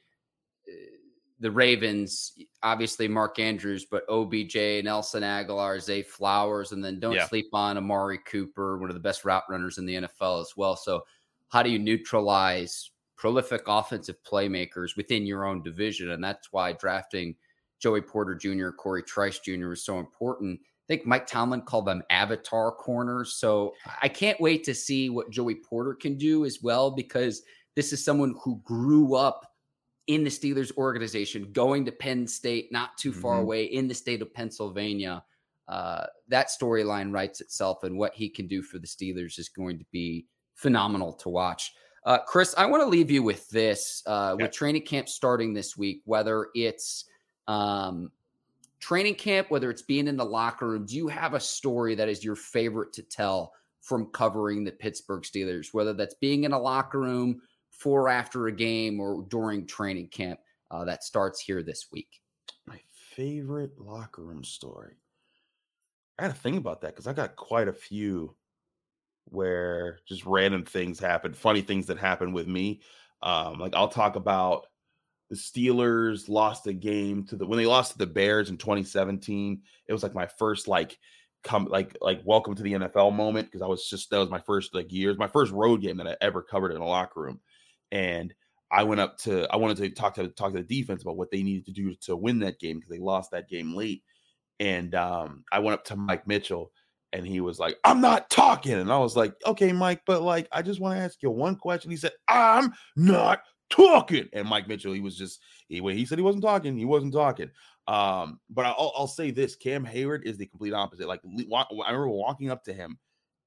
[0.67, 0.71] uh,
[1.39, 2.33] the Ravens,
[2.63, 7.27] obviously Mark Andrews, but OBJ, Nelson Agholor, Zay Flowers, and then don't yeah.
[7.27, 10.77] sleep on Amari Cooper, one of the best route runners in the NFL as well.
[10.77, 11.01] So,
[11.49, 16.11] how do you neutralize prolific offensive playmakers within your own division?
[16.11, 17.35] And that's why drafting
[17.79, 19.73] Joey Porter Jr., Corey Trice Jr.
[19.73, 20.59] is so important.
[20.87, 23.33] Think Mike Tomlin called them avatar corners.
[23.33, 27.41] So I can't wait to see what Joey Porter can do as well, because
[27.75, 29.51] this is someone who grew up
[30.07, 33.41] in the Steelers organization, going to Penn State, not too far Mhm.
[33.41, 35.23] away in the state of Pennsylvania.
[35.67, 39.79] Uh, that storyline writes itself, and what he can do for the Steelers is going
[39.79, 41.73] to be phenomenal to watch.
[42.05, 44.45] Uh, Chris, I want to leave you with this uh, Yeah.
[44.45, 47.05] with training camp starting this week, whether it's
[47.47, 48.11] um,
[48.85, 52.07] training camp, whether it's being in the locker room, do you have a story that
[52.07, 56.59] is your favorite to tell from covering the Pittsburgh Steelers, whether that's being in a
[56.59, 61.87] locker room, for after a game, or during training camp uh, that starts here this
[61.91, 62.21] week?
[62.67, 64.93] My favorite locker room story.
[66.19, 68.35] I had to think about that because I got quite a few
[69.25, 72.81] where just random things happen, funny things that happen with me.
[73.23, 74.67] Um, like I'll talk about
[75.29, 79.61] the Steelers lost a game to the when they lost to the Bears in 2017.
[79.87, 80.97] It was like my first like
[81.43, 84.39] come like like welcome to the NFL moment because I was just that was my
[84.39, 87.39] first like years, my first road game that I ever covered in a locker room.
[87.91, 88.33] And
[88.71, 91.31] I went up to I wanted to talk to talk to the defense about what
[91.31, 94.03] they needed to do to win that game because they lost that game late.
[94.59, 96.71] And um, I went up to Mike Mitchell
[97.13, 98.73] and he was like, I'm not talking.
[98.73, 101.55] And I was like, okay, Mike, but like, I just want to ask you one
[101.55, 101.91] question.
[101.91, 104.27] He said, I'm not talking.
[104.33, 107.13] And Mike Mitchell, he was just, he, when he said he wasn't talking, he wasn't
[107.13, 107.49] talking.
[107.87, 111.07] Um, but I'll, I'll say this Cam Heyward is the complete opposite.
[111.07, 112.97] Like, I remember walking up to him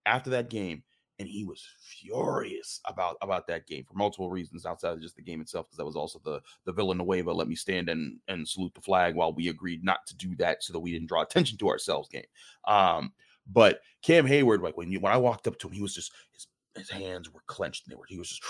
[0.07, 0.83] after that game
[1.19, 5.23] and he was furious about about that game for multiple reasons outside of just the
[5.23, 8.75] game itself because that was also the the Villanueva let me stand and and salute
[8.75, 11.59] the flag while we agreed not to do that so that we didn't draw attention
[11.59, 12.23] to ourselves game
[12.67, 13.13] um
[13.47, 16.13] but Cam Heyward like when you when I walked up to him he was just
[16.33, 16.47] his
[16.79, 18.43] his hands were clenched and they were he was just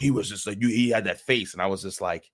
[0.00, 2.30] he was just like you he had that face and I was just like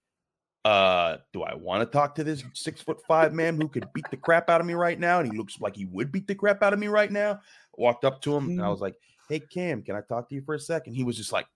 [0.65, 4.07] uh do I want to talk to this six foot five man who could beat
[4.11, 6.35] the crap out of me right now and he looks like he would beat the
[6.35, 7.41] crap out of me right now
[7.77, 8.97] walked up to him and I was like
[9.29, 10.95] hey Cam, can I talk to you for a second?
[10.95, 11.47] He was just like,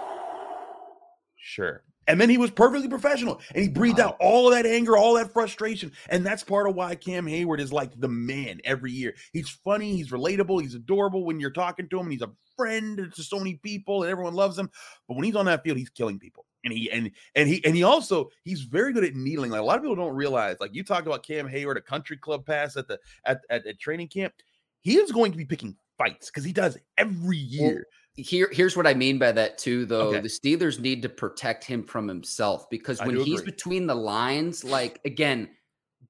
[1.38, 1.84] sure.
[2.10, 4.08] And then he was perfectly professional and he breathed Wow.
[4.08, 5.92] out all of that anger, all that frustration.
[6.10, 9.16] And that's part of why Cam Heyward is like the man every year.
[9.32, 13.12] He's funny, he's relatable, he's adorable when you're talking to him, and he's a friend
[13.16, 14.70] to so many people, and everyone loves him.
[15.08, 16.46] But when he's on that field, he's killing people.
[16.66, 19.52] And he and and he and he also he's very good at needling.
[19.52, 20.58] Like a lot of people don't realize.
[20.60, 23.80] Like you talked about Cam Heyward, a country club pass at the at at, at
[23.80, 24.34] training camp.
[24.82, 27.86] He is going to be picking fights because he does every year.
[28.24, 30.10] Here, here's what I mean by that too, though.
[30.10, 30.20] Okay.
[30.20, 33.52] The Steelers need to protect him from himself because when he's agree.
[33.52, 35.50] between the lines, like again,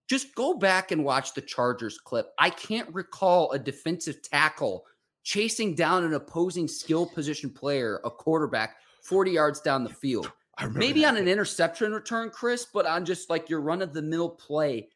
[0.09, 2.31] just go back and watch the Chargers clip.
[2.39, 4.85] I can't recall a defensive tackle
[5.23, 10.31] chasing down an opposing skill position player, a quarterback, 40 yards down the field.
[10.71, 11.09] Maybe that.
[11.09, 14.89] on an interception return, Chris, but on just like your run of the mill play.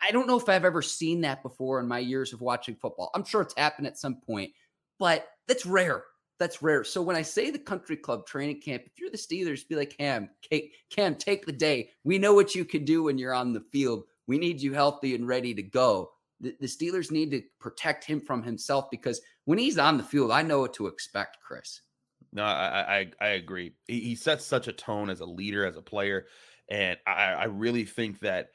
[0.00, 3.10] I don't know if I've ever seen that before in my years of watching football.
[3.14, 4.52] I'm sure it's happened at some point,
[4.98, 6.04] but that's rare.
[6.40, 6.84] That's rare.
[6.84, 9.94] So when I say the country club training camp, if you're the Steelers, be like,
[9.98, 10.30] Cam,
[10.88, 11.90] Cam, take the day.
[12.02, 14.04] We know what you can do when you're on the field.
[14.26, 16.12] We need you healthy and ready to go.
[16.40, 20.32] The, the Steelers need to protect him from himself because when he's on the field,
[20.32, 21.82] I know what to expect, Chris.
[22.32, 23.74] No, I I, I agree.
[23.86, 26.24] He, he sets such a tone as a leader, as a player,
[26.70, 28.48] and I, I really think that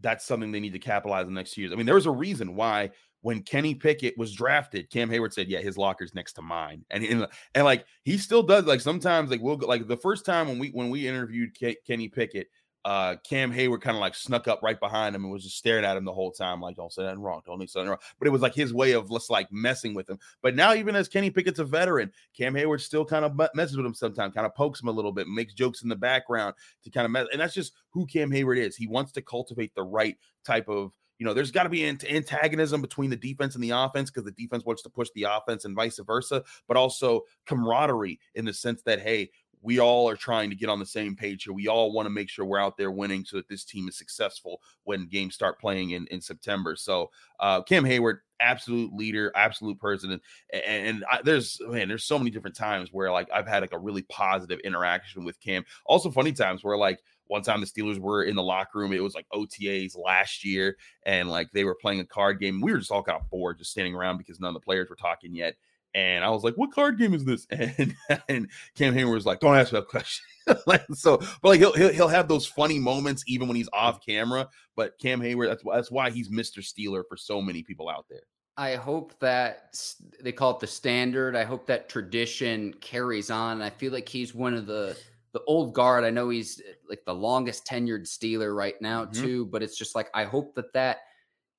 [0.00, 1.70] that's something they need to capitalize on next year.
[1.72, 2.90] I mean, there was a reason why
[3.22, 7.04] when Kenny Pickett was drafted, Cam Heyward said, "Yeah, his locker's next to mine," and
[7.04, 8.64] and, and like he still does.
[8.64, 11.84] Like sometimes, like we'll go, like the first time when we when we interviewed Ke-
[11.86, 12.48] Kenny Pickett,
[12.84, 15.84] uh, Cam Heyward kind of like snuck up right behind him and was just staring
[15.84, 18.28] at him the whole time, like, "Don't say that wrong, don't say that wrong." But
[18.28, 20.18] it was like his way of just like messing with him.
[20.42, 23.84] But now, even as Kenny Pickett's a veteran, Cam Heyward still kind of messes with
[23.84, 26.54] him sometimes, kind of pokes him a little bit, makes jokes in the background
[26.84, 27.26] to kind of mess.
[27.32, 28.76] And that's just who Cam Heyward is.
[28.76, 30.16] He wants to cultivate the right
[30.46, 33.70] type of, you know, there's got to be an antagonism between the defense and the
[33.70, 38.20] offense because the defense wants to push the offense and vice versa, but also camaraderie
[38.34, 41.44] in the sense that, hey, we all are trying to get on the same page
[41.44, 41.52] here.
[41.52, 43.98] We all want to make sure we're out there winning so that this team is
[43.98, 46.76] successful when games start playing in, in September.
[46.76, 47.10] So,
[47.40, 50.12] uh, Cam Heyward, absolute leader, absolute person.
[50.12, 50.20] And,
[50.64, 53.78] and I, there's, man, there's so many different times where like I've had like a
[53.78, 55.64] really positive interaction with Cam.
[55.86, 58.92] Also, funny times where like, one time the Steelers were in the locker room.
[58.92, 62.60] It was like OTAs last year, and like they were playing a card game.
[62.60, 64.90] We were just all kind of bored, just standing around because none of the players
[64.90, 65.54] were talking yet.
[65.94, 67.96] And I was like, "What card game is this?" And
[68.28, 70.24] and Cam Heyward was like, "Don't ask that question."
[70.66, 74.04] like, so, but like he'll, he'll he'll have those funny moments even when he's off
[74.04, 74.48] camera.
[74.76, 78.06] But Cam Heyward, that's why that's why he's Mister Steeler for so many people out
[78.10, 78.22] there.
[78.58, 79.76] I hope that
[80.20, 81.36] they call it the standard.
[81.36, 83.62] I hope that tradition carries on.
[83.62, 84.98] I feel like he's one of the
[85.32, 86.04] the old guard.
[86.04, 89.12] I know he's uh, like the longest tenured Steeler right now Mhm.
[89.14, 90.98] too, but it's just like I hope that that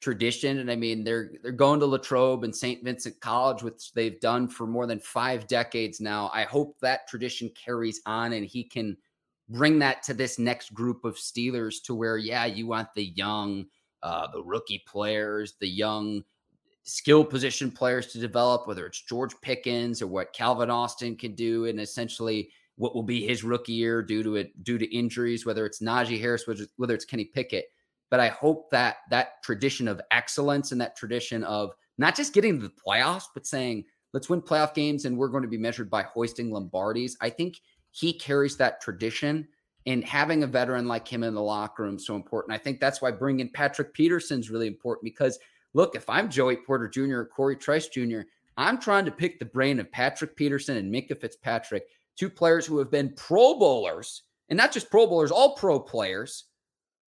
[0.01, 0.59] tradition.
[0.59, 2.83] And I mean, they're they're going to Latrobe and St.
[2.83, 6.29] Vincent College, which they've done for more than five decades now.
[6.33, 8.97] I hope that tradition carries on and he can
[9.49, 13.65] bring that to this next group of Steelers to where, yeah, you want the young,
[14.03, 16.23] uh, the rookie players, the young
[16.83, 21.65] skill position players to develop, whether it's George Pickens or what Calvin Austin can do,
[21.65, 25.65] and essentially what will be his rookie year due to it due to injuries, whether
[25.65, 27.65] it's Najee Harris, whether it's Kenny Pickett.
[28.09, 32.57] But I hope that that tradition of excellence and that tradition of not just getting
[32.57, 35.89] to the playoffs, but saying, let's win playoff games and we're going to be measured
[35.89, 37.11] by hoisting Lombardis.
[37.19, 37.59] I think
[37.91, 39.49] he carries that tradition
[39.85, 42.53] and having a veteran like him in the locker room is so important.
[42.53, 45.37] I think that's why bringing Patrick Peterson is really important because
[45.73, 47.17] look, if I'm Joey Porter Jr.
[47.17, 48.21] or Corey Trice Jr.,
[48.55, 51.83] I'm trying to pick the brain of Patrick Peterson and Minkah Fitzpatrick,
[52.19, 56.45] two players who have been Pro Bowlers and not just Pro Bowlers, all pro players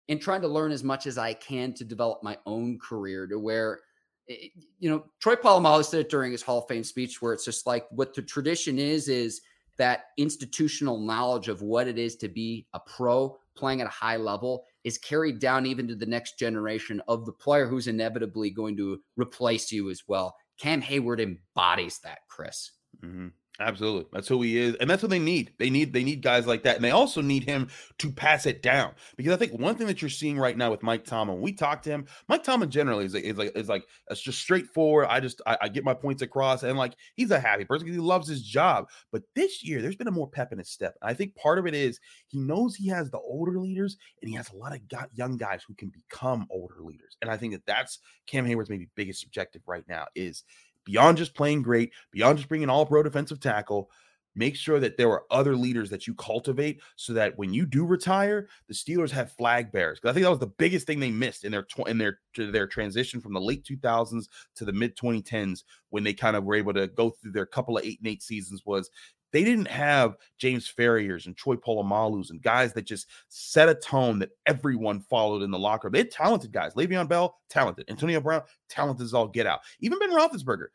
[0.09, 3.39] and trying to learn as much as I can to develop my own career to
[3.39, 3.81] where,
[4.27, 7.67] you know, Troy Polamalu said it during his Hall of Fame speech, where it's just
[7.67, 9.43] like what the tradition is, is
[9.77, 14.17] that institutional knowledge of what it is to be a pro playing at a high
[14.17, 18.77] level is carried down even to the next generation of the player who's inevitably going
[18.77, 20.35] to replace you as well.
[20.59, 22.73] Cam Heyward embodies that, Chris.
[23.05, 23.29] Mm-hmm.
[23.61, 24.07] Absolutely.
[24.13, 24.75] That's who he is.
[24.81, 25.53] And that's what they need.
[25.59, 26.75] They need they need guys like that.
[26.75, 28.95] And they also need him to pass it down.
[29.17, 31.85] Because I think one thing that you're seeing right now with Mike Tomlin, we talked
[31.85, 35.07] to him, Mike Tomlin generally is like is like is like it's just straightforward.
[35.09, 37.97] I just I, I, get my points across and like he's a happy person because
[37.97, 38.89] he loves his job.
[39.13, 40.97] But this year there's been a more pep in his step.
[41.01, 44.35] I think part of it is he knows he has the older leaders and he
[44.35, 44.81] has a lot of
[45.15, 47.17] young guys who can become older leaders.
[47.23, 50.43] And I think that that's Cam Heyward's maybe biggest objective right now is
[50.85, 53.91] beyond just playing great, beyond just bringing all pro defensive tackle,
[54.37, 57.85] make sure that there are other leaders that you cultivate so that when you do
[57.87, 59.99] retire, the Steelers have flag bearers.
[60.01, 62.19] Because I think that was the biggest thing they missed in their tw- in their
[62.37, 66.57] their transition from the late 2000s to the mid 2010s when they kind of were
[66.57, 68.91] able to go through their couple of eight and eight seasons was
[69.35, 74.21] they didn't have James Farriors and Troy Polamalu's and guys that just set a tone
[74.21, 75.91] that everyone followed in the locker.
[75.91, 76.75] They had talented guys.
[76.75, 77.91] Le'Veon Bell, talented.
[77.91, 79.59] Antonio Brown, talented as all get out.
[79.81, 80.67] Even Ben Roethlisberger.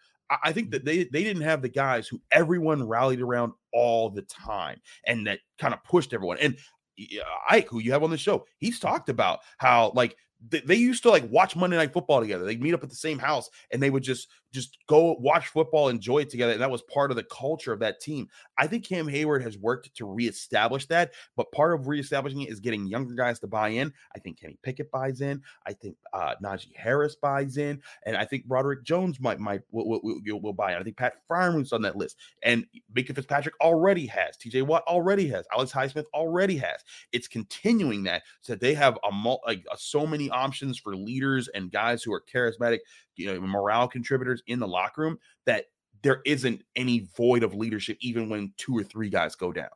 [0.43, 4.23] I think that they they didn't have the guys who everyone rallied around all the
[4.23, 6.37] time and that kind of pushed everyone.
[6.39, 6.57] And
[6.99, 11.03] uh, Ike, who you have on the show, he's talked about how like they, used
[11.03, 12.45] to like watch Monday Night Football together.
[12.45, 15.89] They'd meet up at the same house and they would just just go watch football,
[15.89, 16.53] enjoy it together.
[16.53, 18.27] And that was part of the culture of that team.
[18.57, 22.59] I think Cam Heyward has worked to reestablish that, but part of reestablishing it is
[22.59, 23.93] getting younger guys to buy in.
[24.15, 25.41] I think Kenny Pickett buys in.
[25.65, 29.99] I think uh, Najee Harris buys in, and I think Broderick Jones might might will,
[30.01, 30.79] will, will buy in.
[30.79, 34.37] I think Pat Freiermuth's on that list, and Minkah Fitzpatrick already has.
[34.37, 34.63] T.J.
[34.63, 35.45] Watt already has.
[35.53, 36.83] Alex Highsmith already has.
[37.11, 41.71] It's continuing that so that they have a like so many options for leaders and
[41.71, 42.79] guys who are charismatic
[43.19, 45.65] you know morale contributors in the locker room that
[46.01, 49.69] there isn't any void of leadership even when two or three guys go down.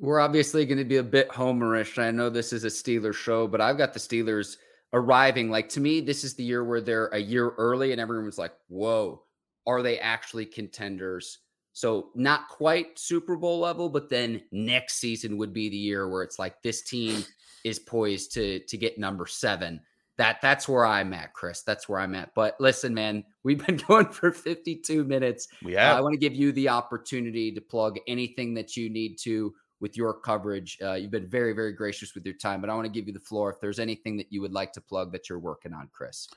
[0.00, 2.02] We're obviously going to be a bit homerish.
[2.02, 4.56] I know this is a Steelers show, but I've got the Steelers
[4.92, 5.50] arriving.
[5.50, 8.52] Like to me, this is the year where they're a year early, and everyone's like,
[8.68, 9.22] "Whoa,
[9.66, 11.38] are they actually contenders?"
[11.72, 16.22] So not quite Super Bowl level, but then next season would be the year where
[16.22, 17.24] it's like this team
[17.64, 19.80] is poised to to get number seven
[20.20, 21.62] that that's where I'm at, Chris.
[21.62, 22.34] That's where I'm at.
[22.34, 25.48] But listen, man, we've been going for 52 minutes.
[25.78, 25.96] Have.
[25.96, 29.54] Uh, I want to give you the opportunity to plug anything that you need to
[29.80, 30.76] with your coverage.
[30.82, 33.14] Uh, you've been very, very gracious with your time, but I want to give you
[33.14, 35.88] the floor if there's anything that you would like to plug that you're working on,
[35.90, 36.28] Chris.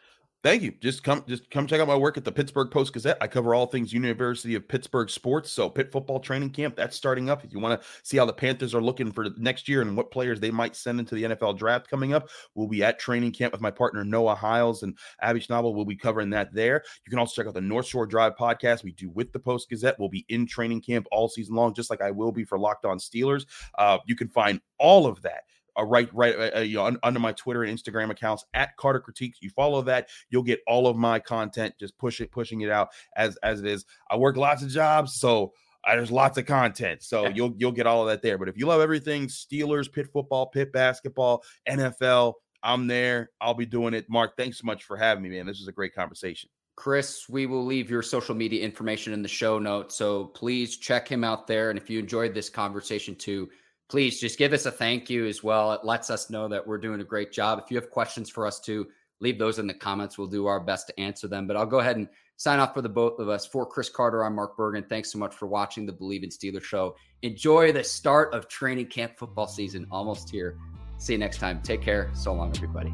[0.44, 0.74] Thank you.
[0.82, 3.18] Just come, just come check out my work at the Pittsburgh Post Gazette.
[3.22, 5.50] I cover all things University of Pittsburgh sports.
[5.50, 7.46] So Pitt football training camp that's starting up.
[7.46, 10.12] If you want to see how the Panthers are looking for next year and what
[10.12, 13.54] players they might send into the NFL draft coming up, we'll be at training camp
[13.54, 15.74] with my partner Noah Hiles and Abby Schnabel.
[15.74, 16.84] We'll be covering that there.
[17.06, 19.70] You can also check out the North Shore Drive podcast we do with the Post
[19.70, 19.98] Gazette.
[19.98, 22.84] We'll be in training camp all season long, just like I will be for Locked
[22.84, 23.46] On Steelers.
[23.78, 25.44] Uh, you can find all of that
[25.78, 28.76] uh, right right uh, uh, you know, un, under my Twitter and Instagram accounts at
[28.78, 29.40] Carter Critiques.
[29.42, 31.76] You follow that, you'll get all of my content.
[31.80, 33.86] Just push it, pushing it out as as it is.
[34.10, 35.54] I work lots of jobs, so
[35.86, 38.38] uh, there's lots of content, so you'll you'll get all of that there.
[38.38, 43.32] But if you love everything Steelers, Pitt football, Pitt basketball, NFL, I'm there.
[43.42, 44.06] I'll be doing it.
[44.10, 45.46] Mark, thanks so much for having me, man.
[45.46, 46.50] This was a great conversation.
[46.76, 49.96] Chris, we will leave your social media information in the show notes.
[49.96, 51.70] So please check him out there.
[51.70, 53.50] And if you enjoyed this conversation too,
[53.90, 55.74] please just give us a thank you as well.
[55.74, 57.60] It lets us know that we're doing a great job.
[57.64, 58.88] If you have questions for us to
[59.24, 60.18] leave those in the comments.
[60.18, 61.48] We'll do our best to answer them.
[61.48, 63.48] But I'll go ahead and sign off for the both of us.
[63.48, 64.88] For Chris Carter, I'm Mark Bergin.
[64.88, 66.96] Thanks so much for watching the Bleav in Steelers show.
[67.24, 70.58] Enjoy the start of training camp football season, almost here.
[70.98, 71.62] See you next time.
[71.62, 72.12] Take care.
[72.14, 72.94] So long, everybody.